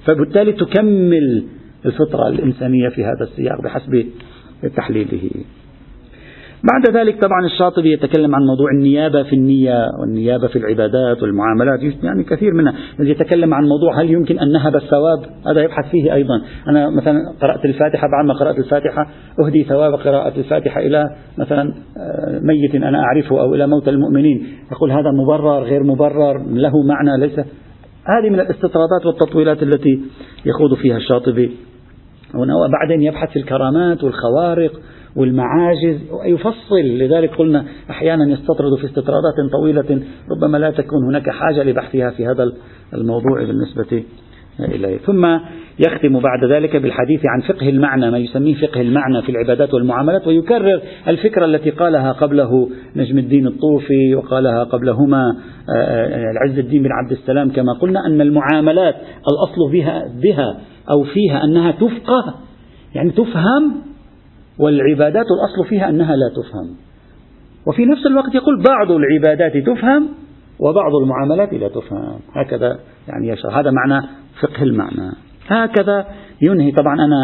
[0.05, 1.43] فبالتالي تكمل
[1.85, 4.05] الفطرة الإنسانية في هذا السياق بحسب
[4.75, 5.29] تحليله.
[6.63, 11.79] بعد ذلك طبعا الشاطبي يتكلم عن موضوع النيابة في النية والنيابة في العبادات والمعاملات.
[12.03, 16.41] يعني كثير منها يتكلم عن موضوع هل يمكن أن نهب الثواب؟ هذا يبحث فيه أيضا.
[16.67, 19.07] أنا مثلا قرأت الفاتحة بعد ما قرأت الفاتحة
[19.45, 24.47] أهدي ثواب قراءة الفاتحة إلى مثلا آه، ميت أنا أعرفه أو إلى موتى المؤمنين.
[24.71, 27.39] يقول هذا مبرر غير مبرر له معنى ليس.
[28.05, 30.01] هذه من الاستطرادات والتطويلات التي
[30.45, 31.51] يخوض فيها الشاطبي.
[32.35, 34.71] وبعدين يبحث في الكرامات والخوارق.
[35.15, 42.09] والمعاجز ويفصل لذلك قلنا أحيانا يستطرد في استطرادات طويلة ربما لا تكون هناك حاجة لبحثها
[42.09, 42.51] في هذا
[42.93, 44.03] الموضوع بالنسبة
[44.59, 44.97] إليه.
[44.97, 45.25] ثم
[45.79, 50.81] يختم بعد ذلك بالحديث عن فقه المعنى ما يسميه فقه المعنى في العبادات والمعاملات ويكرر
[51.07, 57.11] الفكرة التي قالها قبله نجم الدين الطوفي وقالها قبلهما آه، آه، العز الدين بن عبد
[57.11, 58.95] السلام كما قلنا أن المعاملات
[59.31, 60.59] الأصل بها, بها
[60.91, 62.35] أو فيها أنها تفقه
[62.95, 63.89] يعني تفهم
[64.59, 66.75] والعبادات الأصل فيها أنها لا تفهم.
[67.67, 70.09] وفي نفس الوقت يقول بعض العبادات تفهم
[70.59, 72.19] وبعض المعاملات لا تفهم.
[72.33, 73.57] هكذا يعني يشرح.
[73.57, 74.07] هذا معنى
[74.41, 75.11] فقه المعنى.
[75.47, 76.05] هكذا
[76.41, 76.71] ينهي.
[76.71, 77.17] طبعا أنا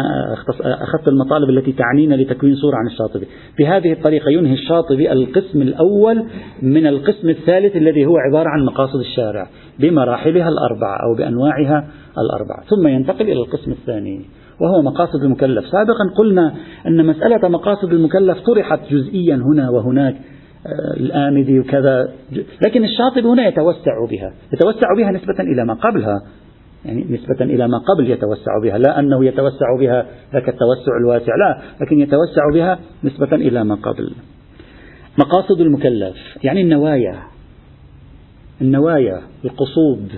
[0.60, 3.26] أخذت المطالب التي تعنينا لتكوين صورة عن الشاطبي.
[3.58, 6.24] بهذه الطريقة ينهي الشاطبي القسم الأول
[6.62, 12.64] من القسم الثالث الذي هو عبارة عن مقاصد الشارع بمراحلها الأربعة أو بأنواعها الأربعة.
[12.70, 14.24] ثم ينتقل إلى القسم الثاني.
[14.60, 15.64] وهو مقاصد المكلف.
[15.66, 16.54] سابقا قلنا
[16.86, 20.14] أن مسألة مقاصد المكلف طرحت جزئيا هنا وهناك
[20.66, 22.12] آه، الآمدي وكذا.
[22.66, 26.22] لكن الشاطبي هنا يتوسع بها يتوسع بها نسبة إلى ما قبلها.
[26.84, 31.62] يعني نسبة إلى ما قبل يتوسع بها لا أنه يتوسع بها ذاك التوسع الواسع لا
[31.80, 34.12] لكن يتوسع بها نسبة إلى ما قبل.
[35.18, 37.22] مقاصد المكلف يعني النوايا.
[38.60, 40.12] النوايا القصود.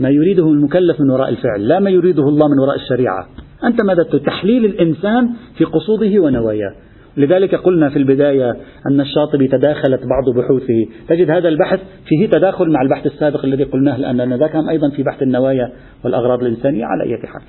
[0.00, 3.26] ما يريده المكلف من وراء الفعل لا ما يريده الله من وراء الشريعة.
[3.64, 6.72] أنت ماذا تحليل الإنسان في قصوده ونواياه.
[7.16, 8.50] لذلك قلنا في البداية
[8.90, 10.86] أن الشاطبي تداخلت بعض بحوثه.
[11.08, 15.22] تجد هذا البحث فيه تداخل مع البحث السابق الذي قلناه لأن ذاك أيضا في بحث
[15.22, 15.72] النوايا
[16.04, 17.42] والأغراض الإنسانية على أي حال.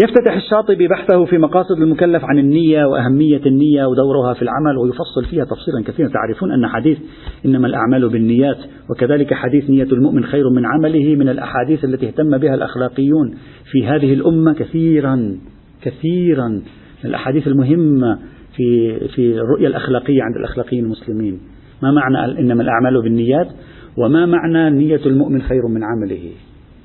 [0.00, 5.44] يفتتح الشاطبي بحثه في مقاصد المكلف عن النية وأهمية النية ودورها في العمل ويفصل فيها
[5.44, 6.08] تفصيلا كثيرا.
[6.08, 6.98] تعرفون أن حديث
[7.46, 8.58] إنما الأعمال بالنيات
[8.90, 13.34] وكذلك حديث نية المؤمن خير من عمله من الأحاديث التي اهتم بها الأخلاقيون
[13.72, 15.36] في هذه الأمة كثيرا
[15.82, 16.62] كثيرا.
[17.04, 18.18] الأحاديث المهمة
[18.56, 21.40] في في الرؤية الأخلاقية عند الأخلاقيين المسلمين.
[21.82, 23.48] ما معنى إنما الأعمال بالنيات؟
[23.96, 26.30] وما معنى نية المؤمن خير من عمله؟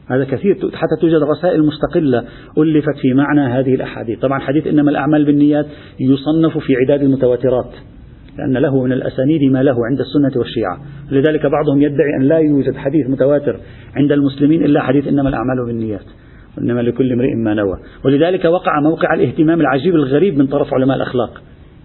[0.08, 2.24] هذا كثير حتى توجد رسائل مستقلة
[2.58, 4.20] ألفت في معنى هذه الأحاديث.
[4.20, 5.66] طبعا حديث إنما الأعمال بالنيات
[6.00, 7.72] يصنف في عداد المتواترات
[8.38, 10.78] لأن له من الأسانيد ما له عند السنة والشيعة.
[11.12, 13.60] لذلك بعضهم يدعي أن لا يوجد حديث متواتر
[13.96, 16.06] عند المسلمين إلا حديث إنما الأعمال بالنيات
[16.62, 17.78] إنما لكل امرئ ما نوى.
[18.06, 21.42] ولذلك وقع موقع الاهتمام العجيب الغريب من طرف علماء الأخلاق.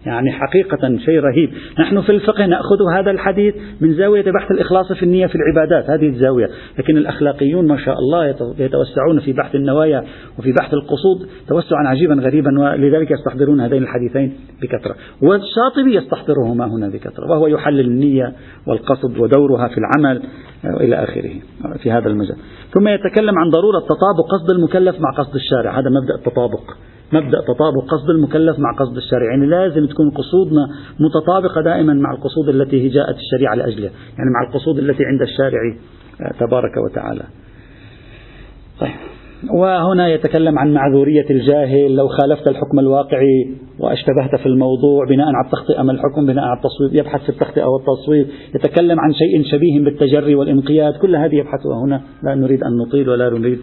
[0.06, 1.50] يعني حقيقة شيء رهيب.
[1.80, 6.08] نحن في الفقه نأخذ هذا الحديث من زاوية بحث الإخلاص في النية في العبادات هذه
[6.08, 6.48] الزاوية.
[6.78, 8.26] لكن الأخلاقيون ما شاء الله
[8.58, 10.04] يتوسعون في بحث النوايا
[10.38, 14.94] وفي بحث القصود توسعا عجيبا غريبا ولذلك يستحضرون هذين الحديثين بكثرة.
[15.22, 18.32] والشاطبي يستحضرهما هنا بكثرة وهو يحلل النية
[18.66, 20.22] والقصد ودورها في العمل
[20.64, 21.32] وإلى آخره
[21.82, 22.36] في هذا المجال.
[22.74, 26.91] ثم يتكلم عن ضرورة تطابق قصد المكلف مع قصد الشارع هذا مبدأ التطابق.
[27.12, 30.68] مبدأ تطابق قصد المكلف مع قصد الشرع يعني لازم تكون قصودنا
[31.00, 35.60] متطابقة دائما مع القصود التي جاءت الشريعة لأجلها يعني مع القصود التي عند الشارع
[36.20, 37.22] آه، تبارك وتعالى.
[38.80, 38.90] طيب.
[39.50, 41.96] وهنا يتكلم عن معذورية الجاهل.
[41.96, 46.94] لو خالفت الحكم الواقعي واشتبهت في الموضوع بناء على التخطئة ما الحكم؟ بناء على التصويب
[46.94, 48.26] يبحث في التخطئة والتصويب.
[48.54, 50.96] يتكلم عن شيء شبيه بالتجري والانقياد.
[50.96, 52.02] كل هذه يبحثها هنا.
[52.22, 53.60] لا نريد أن نطيل ولا نريد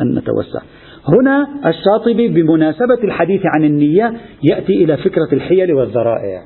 [0.00, 0.60] أن نتوسع.
[1.08, 6.42] هنا الشاطبي بمناسبة الحديث عن النية يأتي إلى فكرة الحيل والذرائع.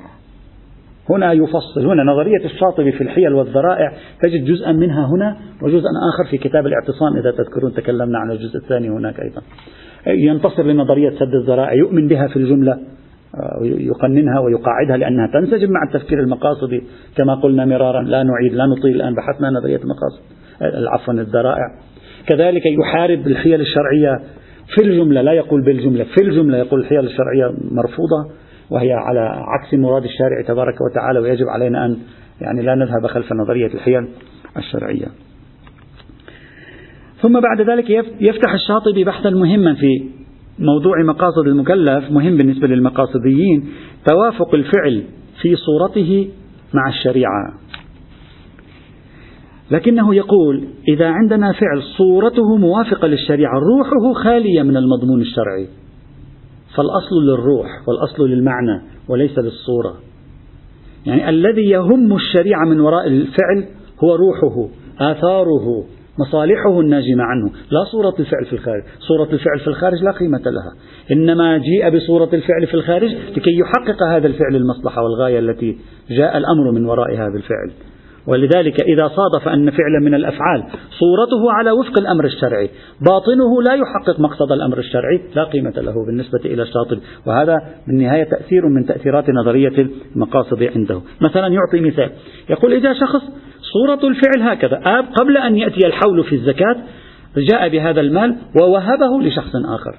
[1.11, 6.39] هنا يفصل هنا نظرية الشاطبي في الحيل والذرائع تجد جزءا منها هنا وجزءا آخر في
[6.39, 9.43] كتاب الاعتصام إذا تذكرون تكلمنا عن الجزء الثاني هناك أيضا.
[10.07, 12.79] ينتصر لنظرية سد الذرائع يؤمن بها في الجملة
[13.63, 16.83] يقننها ويقاعدها لأنها تنسجم مع التفكير المقاصدي.
[17.17, 20.23] كما قلنا مرارا لا نعيد لا نطيل الآن بحثنا نظرية المقاصد
[20.93, 21.67] عفوا الذرائع.
[22.27, 24.21] كذلك يحارب الحيل الشرعية
[24.69, 28.31] في الجملة لا يقول بالجملة في الجملة يقول الحيل الشرعية مرفوضة
[28.71, 31.99] وهي على عكس مراد الشارع تبارك وتعالى ويجب علينا أن
[32.41, 34.09] يعني لا نذهب خلف نظرية الحيل
[34.57, 35.07] الشرعية.
[37.23, 40.09] ثم بعد ذلك يفتح الشاطبي بحثا مهما في
[40.59, 43.69] موضوع مقاصد المكلف مهم بالنسبة للمقاصديين
[44.07, 45.05] توافق الفعل
[45.43, 46.29] في صورته
[46.75, 47.55] مع الشريعة.
[49.73, 55.69] لكنه يقول إذا عندنا فعل صورته موافقة للشريعة روحه خالية من المضمون الشرعي.
[56.77, 59.95] فالأصل للروح والأصل للمعنى وليس للصورة.
[61.07, 63.65] يعني الذي يهم الشريعة من وراء الفعل
[64.05, 64.69] هو روحه
[65.01, 65.85] آثاره
[66.19, 67.51] مصالحه الناجمة عنه.
[67.71, 68.83] لا صورة الفعل في الخارج.
[68.99, 70.73] صورة الفعل في الخارج لا قيمة لها.
[71.13, 75.79] إنما جيء بصورة الفعل في الخارج لكي يحقق هذا الفعل المصلحة والغاية التي
[76.11, 77.92] جاء الأمر من وراء هذا الفعل.
[78.27, 84.21] ولذلك إذا صادف أن فعلا من الأفعال صورته على وفق الأمر الشرعي باطنه لا يحقق
[84.21, 89.89] مقصد الأمر الشرعي لا قيمة له بالنسبة إلى الشاطب وهذا بالنهاية تأثير من تأثيرات نظرية
[90.15, 91.01] المقاصد عنده.
[91.21, 92.11] مثلا يعطي مثال
[92.51, 93.23] يقول إذا شخص
[93.73, 96.77] صورة الفعل هكذا آب قبل أن يأتي الحول في الزكاة
[97.37, 99.97] جاء بهذا المال ووهبه لشخص آخر.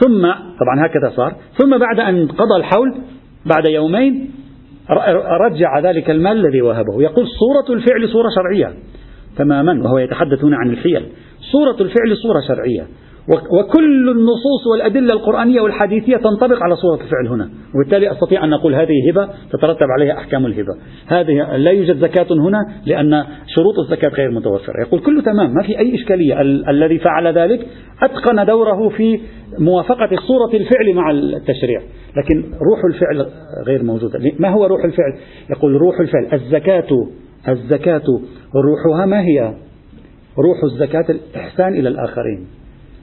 [0.00, 0.22] ثم
[0.60, 2.94] طبعا هكذا صار ثم بعد أن قضى الحول
[3.46, 4.30] بعد يومين
[5.40, 7.02] رجع ذلك المال الذي وهبه.
[7.02, 8.74] يقول صورة الفعل صورة شرعية
[9.36, 11.06] تماما وهو يتحدث هنا عن الحيل
[11.52, 12.86] صورة الفعل صورة شرعية.
[13.28, 17.50] وكل النصوص والأدلة القرآنية والحديثية تنطبق على صورة الفعل هنا.
[17.74, 20.74] وبالتالي أستطيع أن أقول هذه هبة تترتب عليها أحكام الهبة.
[21.06, 24.80] هذه لا يوجد زكاة هنا لأن شروط الزكاة غير متوفرة.
[24.86, 26.40] يقول كله تمام ما في أي إشكالية.
[26.40, 27.66] ال الذي فعل ذلك
[28.02, 29.20] أتقن دوره في
[29.58, 31.80] موافقة صورة الفعل مع التشريع.
[32.16, 33.26] لكن روح الفعل
[33.66, 34.18] غير موجودة.
[34.38, 35.12] ما هو روح الفعل؟
[35.50, 36.26] يقول روح الفعل.
[36.32, 37.08] الزكاة
[37.48, 38.02] الزكاة
[38.54, 39.54] روحها ما هي؟
[40.38, 42.57] روح الزكاة الإحسان إلى الآخرين.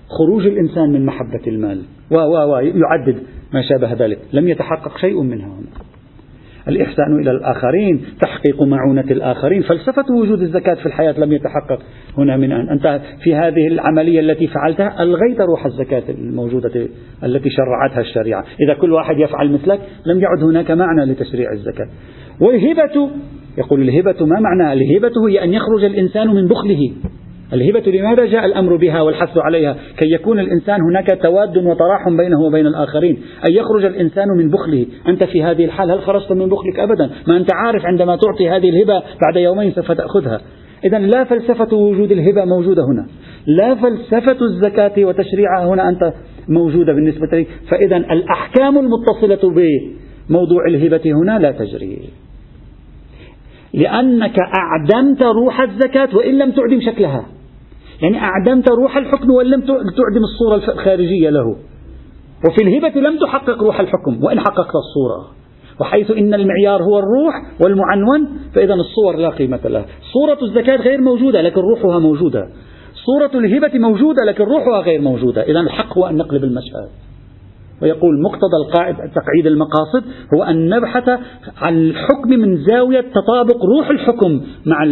[0.10, 1.82] خروج الإنسان من محبة المال.
[2.12, 3.18] و و و يعدد
[3.54, 4.20] ما شابه ذلك.
[4.34, 5.48] لم يتحقق شيء منها.
[5.48, 5.86] هنا
[6.68, 9.62] الإحسان إلى الآخرين تحقيق معونة الآخرين.
[9.62, 11.80] فلسفة وجود الزكاة في الحياة لم يتحقق
[12.18, 12.70] هنا من أن.
[12.70, 16.88] أنت في هذه العملية التي فعلتها ألغيت روح الزكاة الموجودة
[17.24, 18.46] التي شرعتها الشريعة.
[18.66, 21.88] إذا كل واحد يفعل مثلك لم يعد هناك معنى لتشريع الزكاة.
[22.42, 23.10] والهبة
[23.58, 26.92] يقول الهبة ما معناها؟ الهبة هي أن يخرج الإنسان من بخله.
[27.54, 32.68] الهبة لماذا جاء الأمر بها والحث عليها؟ كي يكون الإنسان هناك تواد وتراحم بينه وبين
[32.68, 33.18] الآخرين.
[33.48, 34.86] أن يخرج الإنسان من بخله.
[35.08, 38.70] أنت في هذه الحال هل خرجت من بخلك أبدا؟ ما أنت عارف عندما تعطي هذه
[38.70, 40.42] الهبة بعد يومين سوف تأخذها.
[40.84, 43.08] إذا لا فلسفة وجود الهبة موجودة هنا.
[43.48, 46.14] لا فلسفة الزكاة وتشريعها هنا أنت
[46.50, 47.48] موجودة بالنسبة لي.
[47.70, 49.52] فإذا الأحكام المتصلة
[50.30, 52.10] بموضوع الهبة هنا لا تجري.
[53.74, 57.35] لأنك أعدمت روح الزكاة وإن لم تعدم شكلها.
[58.02, 61.56] يعني أعدمت روح الحكم وإن لم تعدم الصورة الخارجية له.
[62.50, 65.28] وفي الهبة لم تحقق روح الحكم وإن حققت الصورة.
[65.82, 69.86] وحيث إن المعيار هو الروح والمعنون فإذا الصور لا قيمة لها.
[70.14, 72.50] صورة الزكاة غير موجودة لكن روحها موجودة.
[73.06, 75.42] صورة الهبة موجودة لكن روحها غير موجودة.
[75.42, 76.90] إذا الحق هو أن نقلب المشهد.
[77.82, 81.10] ويقول مقتضى القاعدة تقعيد المقاصد هو أن نبحث
[81.62, 84.84] عن الحكم من زاوية تطابق روح الحكم مع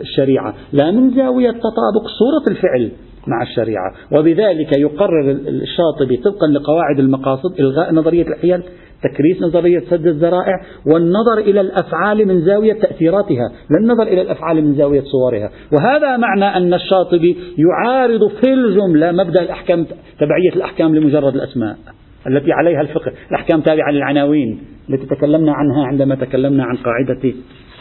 [0.00, 2.90] الشريعة لا من زاوية تطابق صورة الفعل
[3.26, 3.92] مع الشريعة.
[4.12, 8.62] وبذلك يقرر الشاطبي طبقا لقواعد المقاصد إلغاء نظرية الحيل
[9.02, 14.74] تكريس نظرية سد الذرائع والنظر إلى الأفعال من زاوية تأثيراتها لا النظر إلى الأفعال من
[14.74, 15.50] زاوية صورها.
[15.72, 19.86] وهذا معنى أن الشاطبي يعارض في الجملة مبدأ الأحكام
[20.20, 21.76] تبعية الأحكام لمجرد الأسماء.
[22.26, 23.12] التي عليها الفقه.
[23.30, 27.32] الأحكام تابعة للعناوين التي تكلمنا عنها عندما تكلمنا عن قاعدة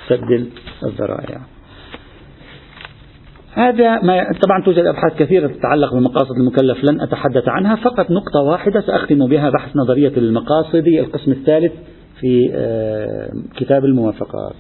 [0.08, 0.48] سد
[0.84, 1.42] الذرائع.
[3.54, 8.82] هذا ما طبعا توجد أبحاث كثيرة تتعلق بمقاصد المكلف لن أتحدث عنها فقط نقطة واحدة
[8.82, 11.74] سأختم بها بحث نظرية المقاصد القسم الثالث
[12.20, 14.54] في آه، كتاب الموافقات.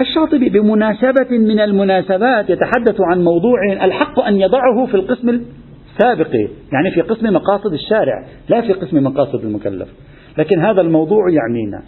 [0.00, 5.40] الشاطبي بمناسبة من المناسبات يتحدث عن موضوع الحق أن يضعه في القسم
[5.98, 9.88] سابقة يعني في قسم مقاصد الشارع لا في قسم مقاصد المكلف.
[10.38, 11.82] لكن هذا الموضوع يعنينا.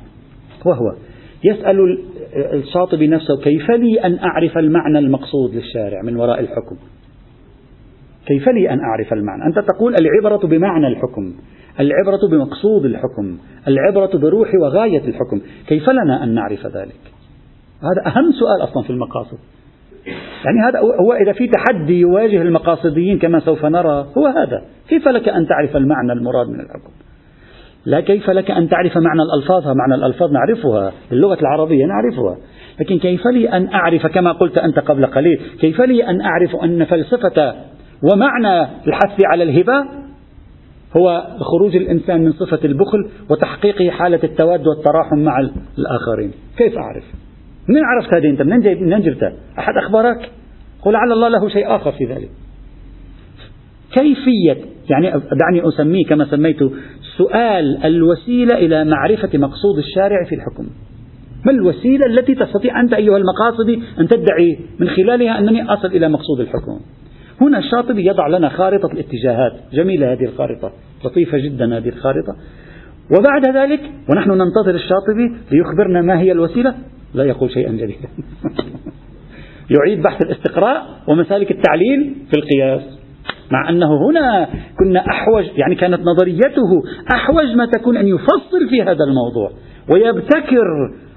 [0.67, 0.97] وهو
[1.45, 1.99] يسأل
[2.35, 6.77] الشاطبي نفسه كيف لي أن أعرف المعنى المقصود للشارع من وراء الحكم؟
[8.27, 11.35] كيف لي أن أعرف المعنى؟ أنت تقول العبرة بمعنى الحكم
[11.81, 15.41] العبرة بمقصود الحكم العبرة بروح وغاية الحكم.
[15.67, 17.01] كيف لنا أن نعرف ذلك؟
[17.81, 19.39] هذا أهم سؤال أصلا في المقاصد.
[20.45, 24.63] يعني هذا هو إذا في تحدي يواجه المقاصديين كما سوف نرى هو هذا.
[24.89, 26.91] كيف لك أن تعرف المعنى المراد من الحكم
[27.87, 30.93] لا كيف لك أن تعرف معنى الألفاظ؟ معنى الألفاظ نعرفها.
[31.11, 32.37] باللغة العربية نعرفها.
[32.81, 36.85] لكن كيف لي أن أعرف كما قلت أنت قبل قليل؟ كيف لي أن أعرف أن
[36.85, 37.55] فلسفة
[38.13, 39.85] ومعنى الحث على الهبة
[40.97, 45.41] هو خروج الإنسان من صفة البخل وتحقيقه حالة التواد والتراحم مع
[45.79, 47.05] الآخرين؟ كيف أعرف؟
[47.69, 50.31] منين عرفت هذه أنت؟ منين, منين جبتها؟ أحد أخبرك
[50.83, 52.31] قل لعل الله له شيء آخر في ذلك.
[53.93, 54.57] كيفية
[54.91, 56.73] يعني دعني أسميه كما سميته
[57.17, 60.67] سؤال الوسيلة إلى معرفة مقصود الشارع في الحكم.
[61.47, 66.41] ما الوسيلة التي تستطيع أنت أيها المقاصدي أن تدعي من خلالها أنني أصل إلى مقصود
[66.41, 66.81] الحكم؟
[67.41, 69.53] هنا الشاطبي يضع لنا خارطة الاتجاهات.
[69.73, 70.73] جميلة هذه الخارطة.
[71.05, 72.37] لطيفة جدا هذه الخارطة.
[73.19, 76.75] وبعد ذلك ونحن ننتظر الشاطبي ليخبرنا ما هي الوسيلة.
[77.15, 78.09] لا يقول شيئا جديدا.
[79.77, 82.83] يعيد بحث الاستقراء ومسالك التعليل في القياس
[83.51, 86.83] مع أنه هنا كنا أحوج يعني كانت نظريته
[87.15, 89.51] أحوج ما تكون أن يفصل في هذا الموضوع
[89.89, 90.67] ويبتكر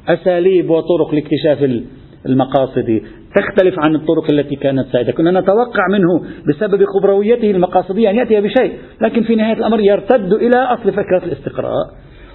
[0.08, 1.84] أساليب وطرق لاكتشاف
[2.26, 3.02] المقاصد.
[3.36, 5.12] تختلف عن الطرق التي كانت سائدة.
[5.12, 10.58] كنا نتوقع منه بسبب خبرويته المقاصدية أن يأتي بشيء لكن في نهاية الأمر يرتد إلى
[10.58, 11.74] أصل فكرة الاستقراء.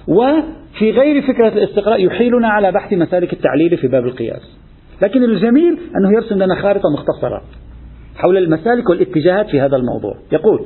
[0.09, 4.57] وفي غير فكرة الاستقراء يحيلنا على بحث مسالك التعليل في باب القياس.
[5.01, 7.41] لكن الجميل أنه يرسم لنا خارطة مختصرة
[8.15, 10.15] حول المسالك والاتجاهات في هذا الموضوع.
[10.31, 10.65] يقول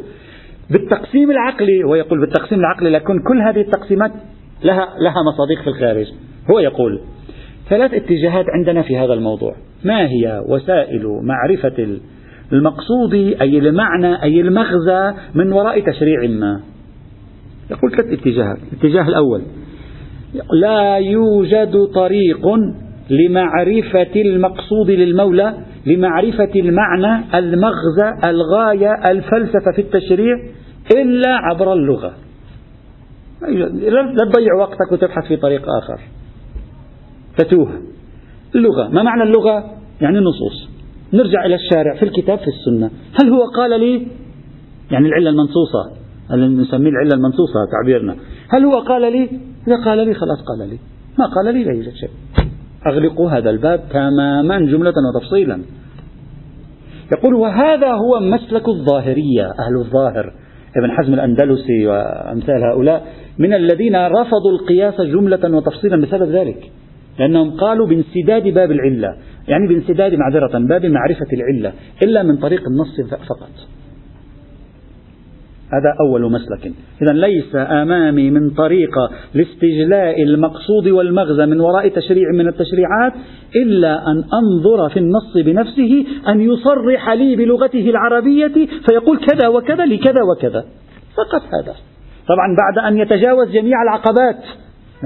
[0.70, 4.12] بالتقسيم العقلي ويقول بالتقسيم العقلي لكن كل هذه التقسيمات
[4.64, 6.06] لها لها مصادق في الخارج.
[6.52, 7.02] هو يقول
[7.70, 9.56] ثلاث اتجاهات عندنا في هذا الموضوع.
[9.84, 12.00] ما هي؟ وسائل معرفة
[12.54, 16.73] المقصود أي المعنى أي المغزى من وراء تشريع ما؟
[17.72, 18.58] يقول ثلاث اتجاهات.
[18.74, 19.42] الاتجاه الأول
[20.62, 22.48] لا يوجد طريق
[23.10, 25.54] لمعرفة المقصود للمولى
[25.86, 30.36] لمعرفة المعنى المغزى الغاية الفلسفة في التشريع
[30.96, 32.14] إلا عبر اللغة.
[33.42, 36.00] لا تضيع وقتك وتبحث في طريق آخر.
[37.38, 37.82] تتوه.
[38.56, 38.88] اللغة.
[38.88, 39.64] ما معنى اللغة؟
[40.02, 40.70] يعني النصوص
[41.14, 42.92] نرجع إلى الشارع في الكتاب في السنة.
[43.22, 44.08] هل هو قال لي؟
[44.92, 46.03] يعني العلة المنصوصة.
[46.32, 48.16] نسميه العلة المنصوصة تعبيرنا.
[48.50, 49.30] هل هو قال لي؟
[49.68, 50.78] إذا قال لي خلاص قال لي.
[51.20, 52.10] ما قال لي لا يوجد شيء.
[52.88, 55.60] أغلقوا هذا الباب تماما جملة وتفصيلا.
[57.18, 60.34] يقول وهذا هو مسلك الظاهرية أهل الظاهر.
[60.78, 63.08] ابن حزم الأندلسي وأمثال هؤلاء
[63.38, 66.72] من الذين رفضوا القياس جملة وتفصيلا بسبب ذلك.
[67.20, 69.18] لأنهم قالوا بانسداد باب العلة.
[69.48, 73.50] يعني بانسداد معذرة باب معرفة العلة إلا من طريق النص فقط.
[75.74, 76.72] هذا أول مسلك.
[77.02, 83.14] إذا ليس أمامي من طريقة لاستجلاء المقصود والمغزى من وراء تشريع من التشريعات
[83.56, 90.22] إلا أن أنظر في النص بنفسه أن يصرح لي بلغته العربية فيقول كذا وكذا لكذا
[90.24, 90.66] وكذا.
[91.18, 91.76] فقط هذا.
[92.28, 94.38] طبعا بعد أن يتجاوز جميع العقبات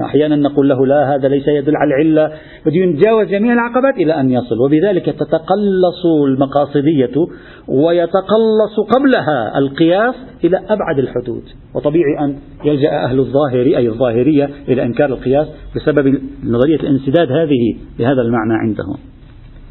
[0.04, 2.32] أحيانا نقول له لا هذا ليس يدل على العلة.
[2.66, 4.58] بده يتجاوز جميع العقبات إلى أن يصل.
[4.64, 7.26] وبذلك تتقلص المقاصدية
[7.68, 11.42] ويتقلص قبلها القياس إلى أبعد الحدود.
[11.74, 15.46] وطبيعي أن يلجأ أهل الظاهر أي الظاهرية إلى إنكار القياس
[15.76, 18.96] بسبب نظرية الانسداد هذه بهذا المعنى عندهم.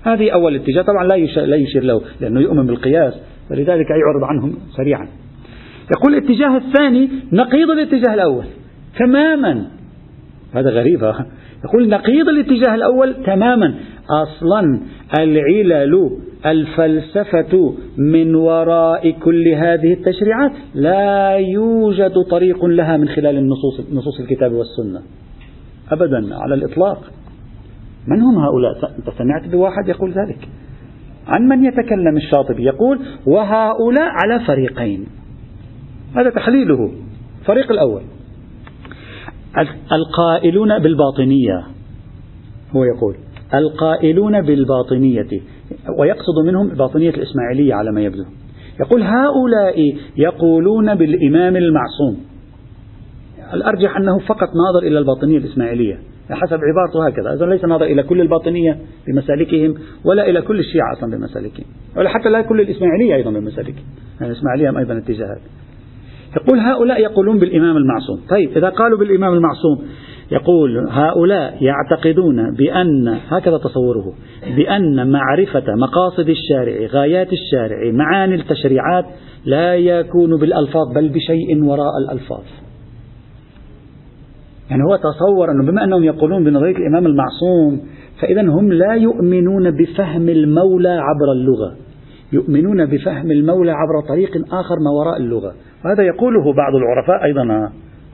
[0.03, 0.82] هذه أول اتجاه.
[0.82, 3.13] طبعا لا يشير, لا يشير له لأنه يؤمن بالقياس.
[3.49, 5.07] فلذلك يعرض عنهم سريعا.
[5.97, 8.45] يقول الاتجاه الثاني نقيض الاتجاه الأول.
[8.99, 9.65] تماما
[10.60, 11.14] هذا غريب.
[11.66, 13.76] يقول نقيض الاتجاه الأول تماما.
[14.24, 14.80] أصلا
[15.20, 16.12] العلل
[16.45, 24.51] الفلسفة من وراء كل هذه التشريعات لا يوجد طريق لها من خلال النصوص نصوص الكتاب
[24.51, 25.01] والسنة.
[25.91, 27.03] أبدا على الإطلاق.
[28.08, 30.49] من هم هؤلاء؟ أنت سمعت بواحد يقول ذلك.
[31.28, 35.05] عن من يتكلم الشاطبي؟ يقول وهؤلاء على فريقين.
[36.16, 36.91] هذا تحليله.
[37.41, 38.01] الفريق الأول.
[39.91, 41.64] القائلون بالباطنية.
[42.76, 43.16] هو يقول
[43.54, 45.41] القائلون بالباطنية.
[46.00, 48.24] ويقصد منهم باطنية الإسماعيلية على ما يبدو.
[48.80, 52.18] يقول هؤلاء يقولون بالإمام المعصوم.
[53.54, 56.00] الأرجح أنه فقط ناظر إلى الباطنية الإسماعيلية.
[56.30, 57.34] حسب عبارته هكذا.
[57.34, 58.78] إذا ليس ناظر إلى كل الباطنية
[59.08, 59.76] بمسالكهم
[60.06, 61.66] ولا إلى كل الشيعة أصلا بمسالكهم
[61.98, 63.86] ولا حتى لا كل الإسماعيلية أيضا بمسالكهم.
[64.22, 65.41] يعني الإسماعيلية أيضا اتجاهات.
[66.36, 68.19] يقول هؤلاء يقولون بالإمام المعصوم.
[68.30, 69.88] طيب إذا قالوا بالإمام المعصوم
[70.32, 74.13] يقول هؤلاء يعتقدون بأن هكذا تصوره
[74.55, 79.05] بأن معرفة مقاصد الشارع غايات الشارع معاني التشريعات
[79.45, 82.43] لا يكون بالألفاظ بل بشيء وراء الألفاظ.
[84.69, 87.82] يعني هو تصور أنه بما أنهم يقولون بنظرية الإمام المعصوم
[88.21, 91.75] فإذا هم لا يؤمنون بفهم المولى عبر اللغة.
[92.34, 95.53] يؤمنون بفهم المولى عبر طريق آخر ما وراء اللغة.
[95.86, 97.43] وهذا يقوله بعض العرفاء أيضا.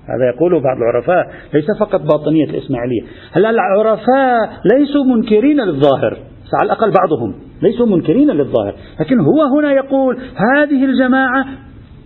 [0.06, 1.32] هذا يقوله بعض العرفاء.
[1.54, 3.02] ليس فقط باطنية الإسماعيلية.
[3.32, 6.18] هلا العرفاء ليسوا منكرين للظاهر.
[6.62, 7.34] على الأقل بعضهم.
[7.62, 8.76] ليسوا منكرين للظاهر.
[9.00, 11.46] لكن هو هنا يقول هذه الجماعة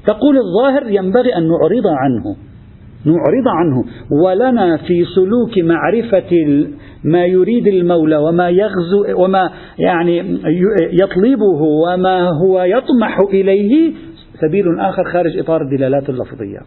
[0.07, 2.35] تقول الظاهر ينبغي أن نعرض عنه.
[3.05, 3.83] نعرض عنه.
[4.23, 6.65] ولنا في سلوك معرفة
[7.03, 9.49] ما يريد المولى وما يغزو وما
[9.79, 10.39] يعني
[10.91, 13.93] يطلبه وما هو يطمح إليه
[14.41, 16.59] سبيل آخر خارج إطار الدلالات اللفظية.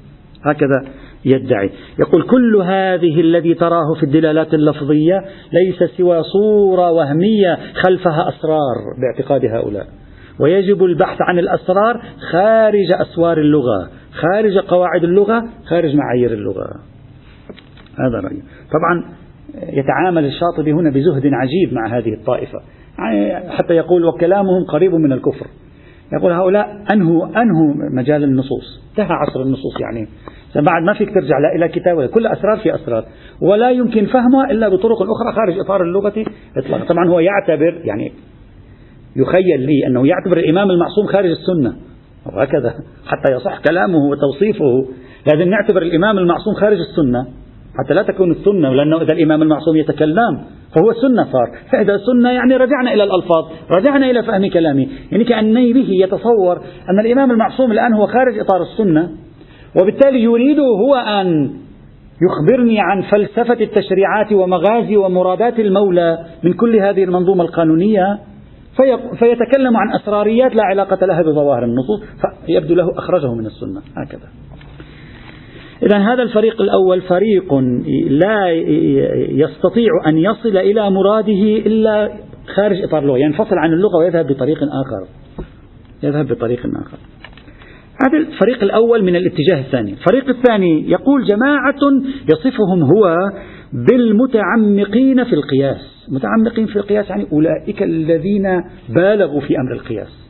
[0.44, 0.84] هكذا
[1.24, 1.70] يدعي.
[1.98, 9.44] يقول كل هذه الذي تراه في الدلالات اللفظية ليس سوى صورة وهمية خلفها أسرار باعتقاد
[9.44, 9.86] هؤلاء.
[10.40, 12.02] ويجب البحث عن الأسرار
[12.32, 16.64] خارج أسوار اللغة خارج قواعد اللغة خارج معايير اللغة.
[17.98, 18.42] هذا رأيي.
[18.72, 19.04] طبعا
[19.54, 22.58] يتعامل الشاطبي هنا بزهد عجيب مع هذه الطائفة.
[22.98, 25.46] يعني حتى يقول وكلامهم قريب من الكفر.
[26.12, 28.80] يقول هؤلاء أنهوا أنهوا مجال النصوص.
[28.90, 30.08] انتهى عصر النصوص يعني.
[30.54, 33.04] بعد ما فيك ترجع لا إلى كتاب كل أسرار في أسرار.
[33.42, 36.14] ولا يمكن فهمها إلا بطرق أخرى خارج إطار اللغة
[36.56, 36.84] إطلاقا.
[36.84, 38.12] طبعا هو يعتبر يعني
[39.16, 41.76] يخيل لي أنه يعتبر الإمام المعصوم خارج السنة.
[42.26, 42.74] وهكذا.
[43.06, 44.88] حتى يصح كلامه وتوصيفه.
[45.32, 47.26] لازم نعتبر الإمام المعصوم خارج السنة.
[47.78, 50.40] حتى لا تكون السنة لأنه إذا الإمام المعصوم يتكلم
[50.74, 51.50] فهو السنة صار.
[51.72, 56.56] فإذا السنة يعني رجعنا إلى الألفاظ رجعنا إلى فهم كلامه يعني كأني به يتصور
[56.90, 59.10] أن الإمام المعصوم الآن هو خارج إطار السنة
[59.80, 61.50] وبالتالي يريد هو أن
[62.22, 68.18] يخبرني عن فلسفة التشريعات ومغازي ومرادات المولى من كل هذه المنظومة القانونية
[69.18, 72.00] فيتكلم عن أسراريات لا علاقة لها بظواهر النصوص
[72.46, 73.80] فيبدو له أخرجه من السنة.
[73.96, 74.28] هكذا.
[75.82, 77.54] إذا هذا الفريق الأول فريق
[78.08, 78.50] لا
[79.30, 82.12] يستطيع أن يصل إلى مراده إلا
[82.56, 85.08] خارج إطار اللغة ينفصل عن اللغة ويذهب بطريق آخر.
[86.02, 86.98] يذهب بطريق آخر.
[88.06, 89.92] هذا الفريق الأول من الاتجاه الثاني.
[89.92, 91.80] الفريق الثاني يقول جماعة
[92.32, 93.16] يصفهم هو
[93.72, 96.06] بالمتعمقين في القياس.
[96.08, 100.29] متعمقين في القياس يعني أولئك الذين بالغوا في أمر القياس.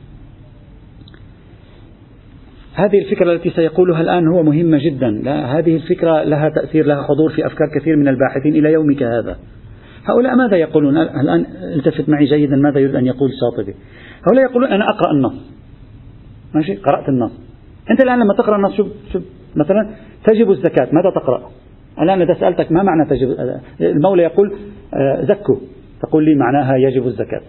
[2.75, 5.07] هذه الفكرة التي سيقولها الآن هو مهمة جدا.
[5.09, 9.37] لا هذه الفكرة لها تأثير لها حضور في أفكار كثير من الباحثين إلى يومك هذا.
[10.05, 11.45] هؤلاء ماذا يقولون؟ الآن
[11.75, 13.75] التفت معي جيدا ماذا يريد أن يقول الشاطبي؟
[14.27, 15.51] هؤلاء يقولون أنا أقرأ النص.
[16.55, 17.31] ماشي؟ قرأت النص.
[17.91, 19.23] أنت الآن لما تقرأ النص شوف, شوف
[19.55, 19.89] مثلا
[20.23, 20.89] تجب الزكاة.
[20.91, 21.49] ماذا تقرأ؟
[22.01, 23.35] الآن إذا سألتك ما معنى تجب؟
[23.81, 24.55] المولى يقول
[24.93, 25.55] آه، زكوا
[26.01, 27.41] تقول لي معناها يجب الزكاة.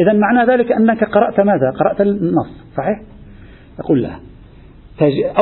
[0.00, 3.02] إذا معنى ذلك أنك قرأت ماذا؟ قرأت النص صحيح؟
[3.80, 4.10] أقول لا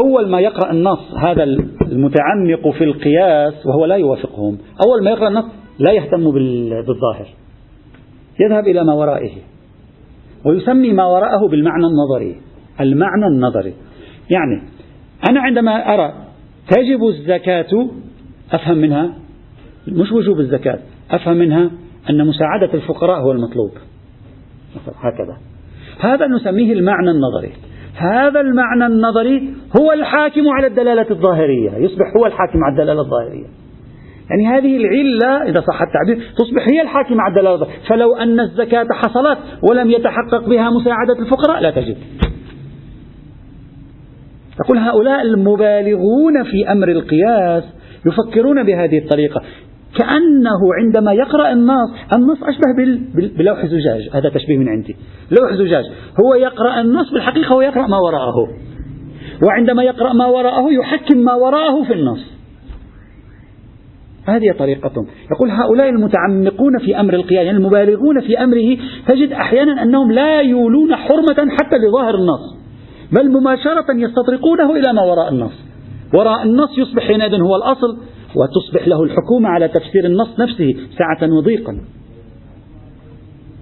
[0.03, 1.45] أول ما يقرأ النص هذا
[1.83, 5.45] المتعمق في القياس وهو لا يوافقهم أول ما يقرأ النص
[5.79, 6.31] لا يهتم
[6.87, 7.27] بالظاهر.
[8.41, 9.33] يذهب إلى ما ورائه.
[10.47, 12.41] ويسمي ما وراءه بالمعنى النظري.
[12.81, 13.75] المعنى النظري.
[14.31, 14.63] يعني
[15.31, 16.15] أنا عندما أرى
[16.71, 17.89] تجب الزكاة
[18.53, 19.15] أفهم منها؟
[19.89, 20.79] مش وجوب الزكاة.
[21.11, 21.71] أفهم منها
[22.11, 23.71] أن مساعدة الفقراء هو المطلوب.
[24.97, 25.37] هكذا.
[26.01, 27.53] هذا نسميه المعنى النظري.
[27.97, 31.71] هذا المعنى النظري هو الحاكم على الدلالة الظاهرية.
[31.77, 33.47] يصبح هو الحاكم على الدلالة الظاهرية.
[34.31, 37.79] يعني هذه العلة إذا صح التعبير تصبح هي الحاكمة على الدلالة الظاهرية.
[37.89, 41.97] فلو أن الزكاة حصلت ولم يتحقق بها مساعدة الفقراء لا تجب
[44.59, 47.65] تقول هؤلاء المبالغون في أمر القياس
[48.07, 49.43] يفكرون بهذه الطريقة.
[49.99, 52.99] كأنه عندما يقرأ النص النص أشبه
[53.39, 54.09] بلوح زجاج.
[54.13, 54.97] هذا تشبيه من عندي.
[55.31, 55.85] لوح زجاج.
[56.21, 58.49] هو يقرأ النص بالحقيقة هو يقرأ ما وراءه.
[59.47, 62.35] وعندما يقرأ ما وراءه يحكم ما وراءه في النص.
[64.27, 68.77] هذه طريقتهم يقول هؤلاء المتعمقون في أمر القيام يعني المبالغون في أمره
[69.07, 72.65] تجد أحيانا أنهم لا يولون حرمة حتى لظاهر النص
[73.13, 75.53] بل مباشرة يستطرقونه إلى ما وراء النص.
[76.15, 77.99] وراء النص يصبح حينئذ هو الأصل.
[78.37, 81.81] وتصبح له الحكومة على تفسير النص نفسه سعة وضيقا.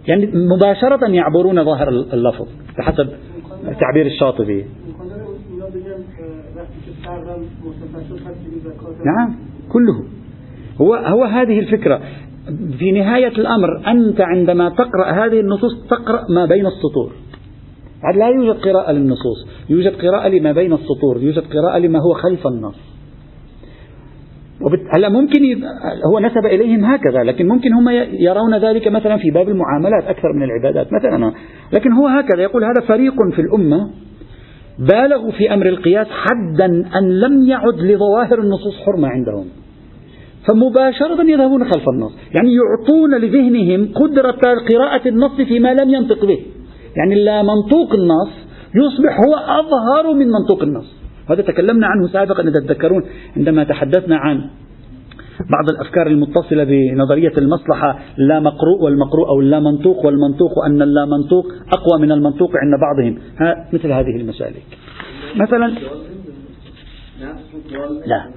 [0.09, 2.47] يعني مباشرة يعبرون ظاهر اللفظ
[2.79, 3.09] بحسب
[3.81, 4.64] تعبير الشاطبي.
[9.05, 9.37] نعم
[9.73, 10.05] كله.
[10.81, 12.01] هو هو هذه الفكرة.
[12.79, 17.12] في نهاية الأمر أنت عندما تقرأ هذه النصوص تقرأ ما بين السطور.
[18.16, 22.75] لا يوجد قراءة للنصوص يوجد قراءة لما بين السطور يوجد قراءة لما هو خلف النص.
[24.95, 25.41] هلا ممكن
[26.13, 30.43] هو نسب إليهم هكذا لكن ممكن هم يرون ذلك مثلا في باب المعاملات أكثر من
[30.43, 31.33] العبادات مثلا.
[31.73, 33.91] لكن هو هكذا يقول هذا فريق في الأمة
[34.79, 36.67] بالغوا في أمر القياس حدا
[36.99, 39.45] أن لم يعد لظواهر النصوص حرمة عندهم.
[40.49, 42.13] فمباشرة يذهبون خلف النص.
[42.35, 44.41] يعني يعطون لذهنهم قدرة
[44.73, 46.39] قراءة النص فيما لم ينطق به.
[46.97, 48.33] يعني لا منطوق النص
[48.75, 51.02] يصبح هو أظهر من منطوق النص.
[51.31, 53.03] هذا تكلمنا عنه سابقا إذا تذكرون
[53.37, 54.51] عندما تحدثنا عن
[55.41, 61.45] بعض الأفكار المتصلة بنظرية المصلحة لا مقروء والمقروء أو اللا منطوق والمنطوق وأن اللا منطوق
[61.73, 63.18] أقوى من المنطوق عند بعضهم.
[63.41, 64.62] ها مثل هذه المسالك.
[65.37, 65.75] مثلا
[68.07, 68.31] لا.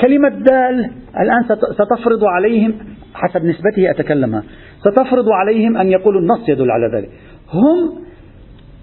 [0.00, 0.90] كلمة دال
[1.20, 1.42] الآن
[1.72, 2.74] ستفرض عليهم
[3.14, 4.42] حسب نسبته أتكلمها
[4.80, 7.10] ستفرض عليهم أن يقولوا النص يدل على ذلك.
[7.52, 8.07] هم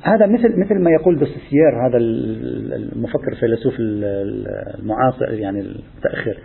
[0.06, 6.38] هذا مثل مثل ما يقول دوسيير هذا المفكر الفيلسوف المعاصر يعني المتأخر.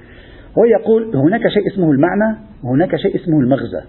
[0.58, 3.80] هو يقول هناك شيء اسمه المعنى وهناك شيء اسمه المغزى.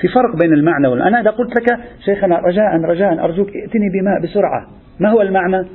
[0.00, 4.22] في فرق بين المعنى والمعنى أنا إذا قلت لك شيخنا رجاء رجاء أرجوك ائتني بماء
[4.22, 4.66] بسرعة.
[5.00, 5.66] ما هو المعنى؟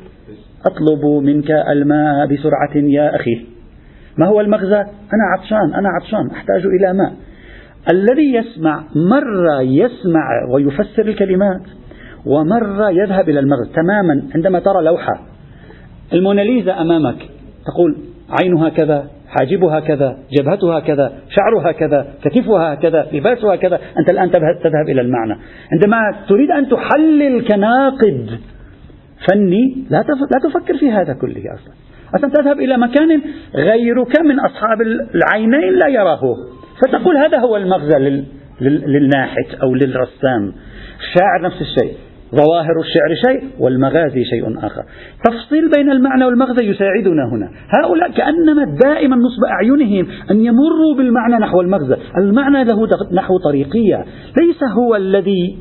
[0.65, 3.45] أطلب منك الماء بسرعة يا أخي.
[4.17, 4.79] ما هو المغزى؟
[5.13, 7.13] أنا عطشان أنا عطشان أحتاج إلى ماء.
[7.91, 11.61] الذي يسمع مرة يسمع ويفسر الكلمات.
[12.25, 15.21] ومرة يذهب إلى المغز تماما عندما ترى لوحة.
[16.13, 17.17] الموناليزا أمامك
[17.65, 17.97] تقول
[18.41, 23.79] عينها كذا حاجبها كذا جبهتها كذا شعرها كذا كتفها كذا لباسها كذا.
[23.99, 25.37] أنت الآن تذهب إلى المعنى.
[25.71, 25.97] عندما
[26.29, 28.29] تريد أن تحلل كناقد
[29.27, 31.73] فني لا لا تفكر في هذا كله أصلا.
[32.15, 33.21] أصلا تذهب إلى مكان
[33.55, 34.81] غيرك من أصحاب
[35.15, 36.21] العينين لا يراه.
[36.85, 38.23] فتقول هذا هو المغزى
[38.61, 40.53] للناحت أو للرسام.
[40.99, 41.97] الشاعر نفس الشيء.
[42.35, 44.83] ظواهر الشعر شيء والمغازي شيء آخر.
[45.25, 47.49] تفصيل بين المعنى والمغزى يساعدنا هنا.
[47.69, 51.95] هؤلاء كأنما دائما نصب أعينهم أن يمروا بالمعنى نحو المغزى.
[52.17, 54.05] المعنى له نحو طريقية.
[54.41, 55.57] ليس هو الذي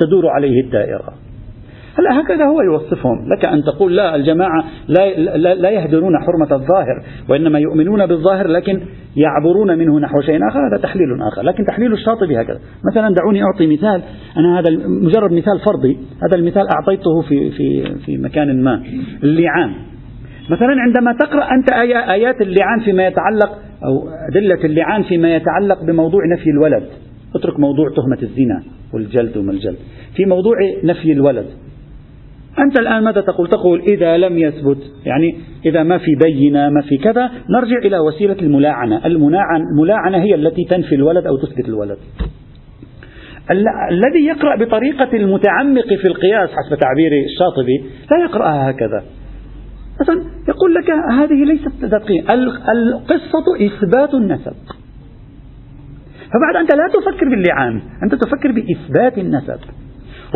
[0.00, 1.23] تدور عليه الدائرة.
[1.98, 3.28] هلا هكذا هو يوصفهم.
[3.28, 8.80] لك أن تقول لا الجماعة لا, لا, لا يهدرون حرمة الظاهر وإنما يؤمنون بالظاهر لكن
[9.16, 10.58] يعبرون منه نحو شيء آخر.
[10.68, 11.42] هذا تحليل آخر.
[11.42, 12.58] لكن تحليل الشاطبي هكذا.
[12.92, 14.02] مثلا دعوني أعطي مثال.
[14.36, 15.98] أنا هذا مجرد مثال فرضي.
[16.22, 18.82] هذا المثال أعطيته في, في, في مكان ما.
[19.22, 19.70] اللعان.
[20.50, 21.72] مثلا عندما تقرأ أنت
[22.10, 26.84] آيات اللعان فيما يتعلق أو أدلة اللعان فيما يتعلق بموضوع نفي الولد.
[27.34, 28.62] اترك موضوع تهمة الزنا
[28.94, 29.78] والجلد وما الجلد.
[30.16, 31.46] في موضوع نفي الولد.
[32.58, 35.36] أنت الآن ماذا تقول؟ تقول إذا لم يثبت يعني
[35.66, 39.06] إذا ما في بينة ما في كذا نرجع إلى وسيلة الملاعنة.
[39.06, 41.98] الملاعنة هي التي تنفي الولد أو تثبت الولد.
[43.90, 49.04] الذي يقرأ بطريقة المتعمق في القياس حسب تعبير الشاطبي لا يقرأها هكذا.
[50.00, 52.30] مثلا يقول لك هذه ليست تدقيق
[52.70, 54.54] القصة إثبات النسب
[56.34, 59.58] فبعد أنت لا تفكر باللعان أنت تفكر بإثبات النسب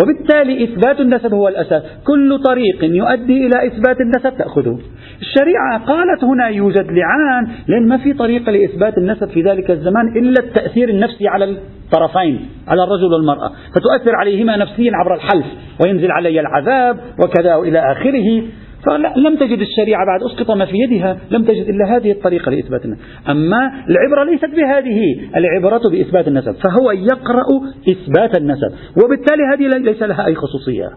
[0.02, 1.82] وبالتالي إثبات النسب هو الأساس.
[2.04, 4.78] كل طريق يؤدي إلى إثبات النسب تأخذه.
[5.20, 10.34] الشريعة قالت هنا يوجد لعان لأن ما في طريقة لإثبات النسب في ذلك الزمان إلا
[10.44, 13.50] التأثير النفسي على الطرفين على الرجل والمرأة.
[13.74, 15.46] فتؤثر عليهما نفسيا عبر الحلف
[15.80, 18.42] وينزل علي العذاب وكذا وإلى آخره.
[18.88, 23.00] فلم تجد الشريعة بعد أسقط ما في يدها لم تجد إلا هذه الطريقة لإثبات النسب
[23.28, 25.00] أما العبرة ليست بهذه
[25.36, 27.46] العبرة بإثبات النسب فهو يقرأ
[27.90, 28.72] إثبات النسب
[29.04, 30.90] وبالتالي هذه ليس لها أي خصوصية.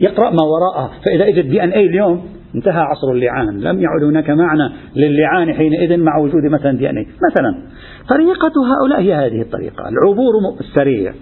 [0.00, 4.30] يقرأ ما وراءها فإذا إجت دي أن أي اليوم انتهى عصر اللعان لم يعد هناك
[4.30, 7.54] معنى للعان حينئذ مع وجود مثلا دي أن أي مثلا
[8.08, 11.12] طريقة هؤلاء هي هذه الطريقة العبور السريع.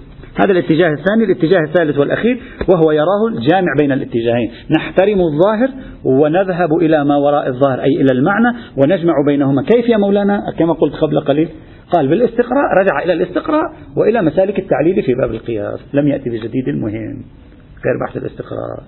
[0.40, 4.50] هذا الاتجاه الثاني الاتجاه الثالث والأخير وهو يراه الجامع بين الاتجاهين.
[4.70, 5.68] نحترم الظاهر
[6.04, 9.62] ونذهب إلى ما وراء الظاهر أي إلى المعنى ونجمع بينهما.
[9.62, 11.48] كيف يا مولانا؟ كما قلت قبل قليل
[11.90, 15.80] قال بالاستقراء رجع إلى الاستقراء وإلى مسالك التعليل في باب القياس.
[15.94, 17.24] لم يأتي بجديد مهم
[17.84, 18.82] غير بحث الاستقراء.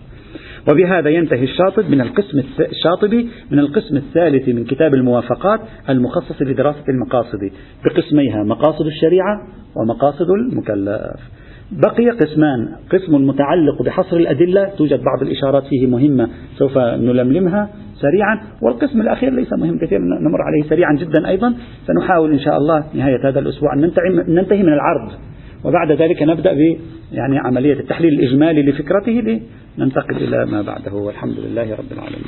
[0.70, 7.50] وبهذا ينتهي الشاطب من القسم الشاطبي من القسم الثالث من كتاب الموافقات المخصص لدراسة المقاصد
[7.84, 11.33] بقسميها مقاصد الشريعة ومقاصد المكلف.
[11.72, 19.00] بقي قسمان قسم متعلق بحصر الأدلة توجد بعض الإشارات فيه مهمة سوف نلملمها سريعا والقسم
[19.00, 21.54] الأخير ليس مهم كثير نمر عليه سريعا جدا أيضا.
[21.86, 23.80] سنحاول إن شاء الله نهاية هذا الأسبوع أن
[24.28, 25.12] ننتهي من العرض.
[25.64, 26.76] وبعد ذلك نبدأ ب
[27.12, 29.40] يعني عملية التحليل الإجمالي لفكرته
[29.78, 32.24] لننتقل إلى ما بعده والحمد لله رب العالمين.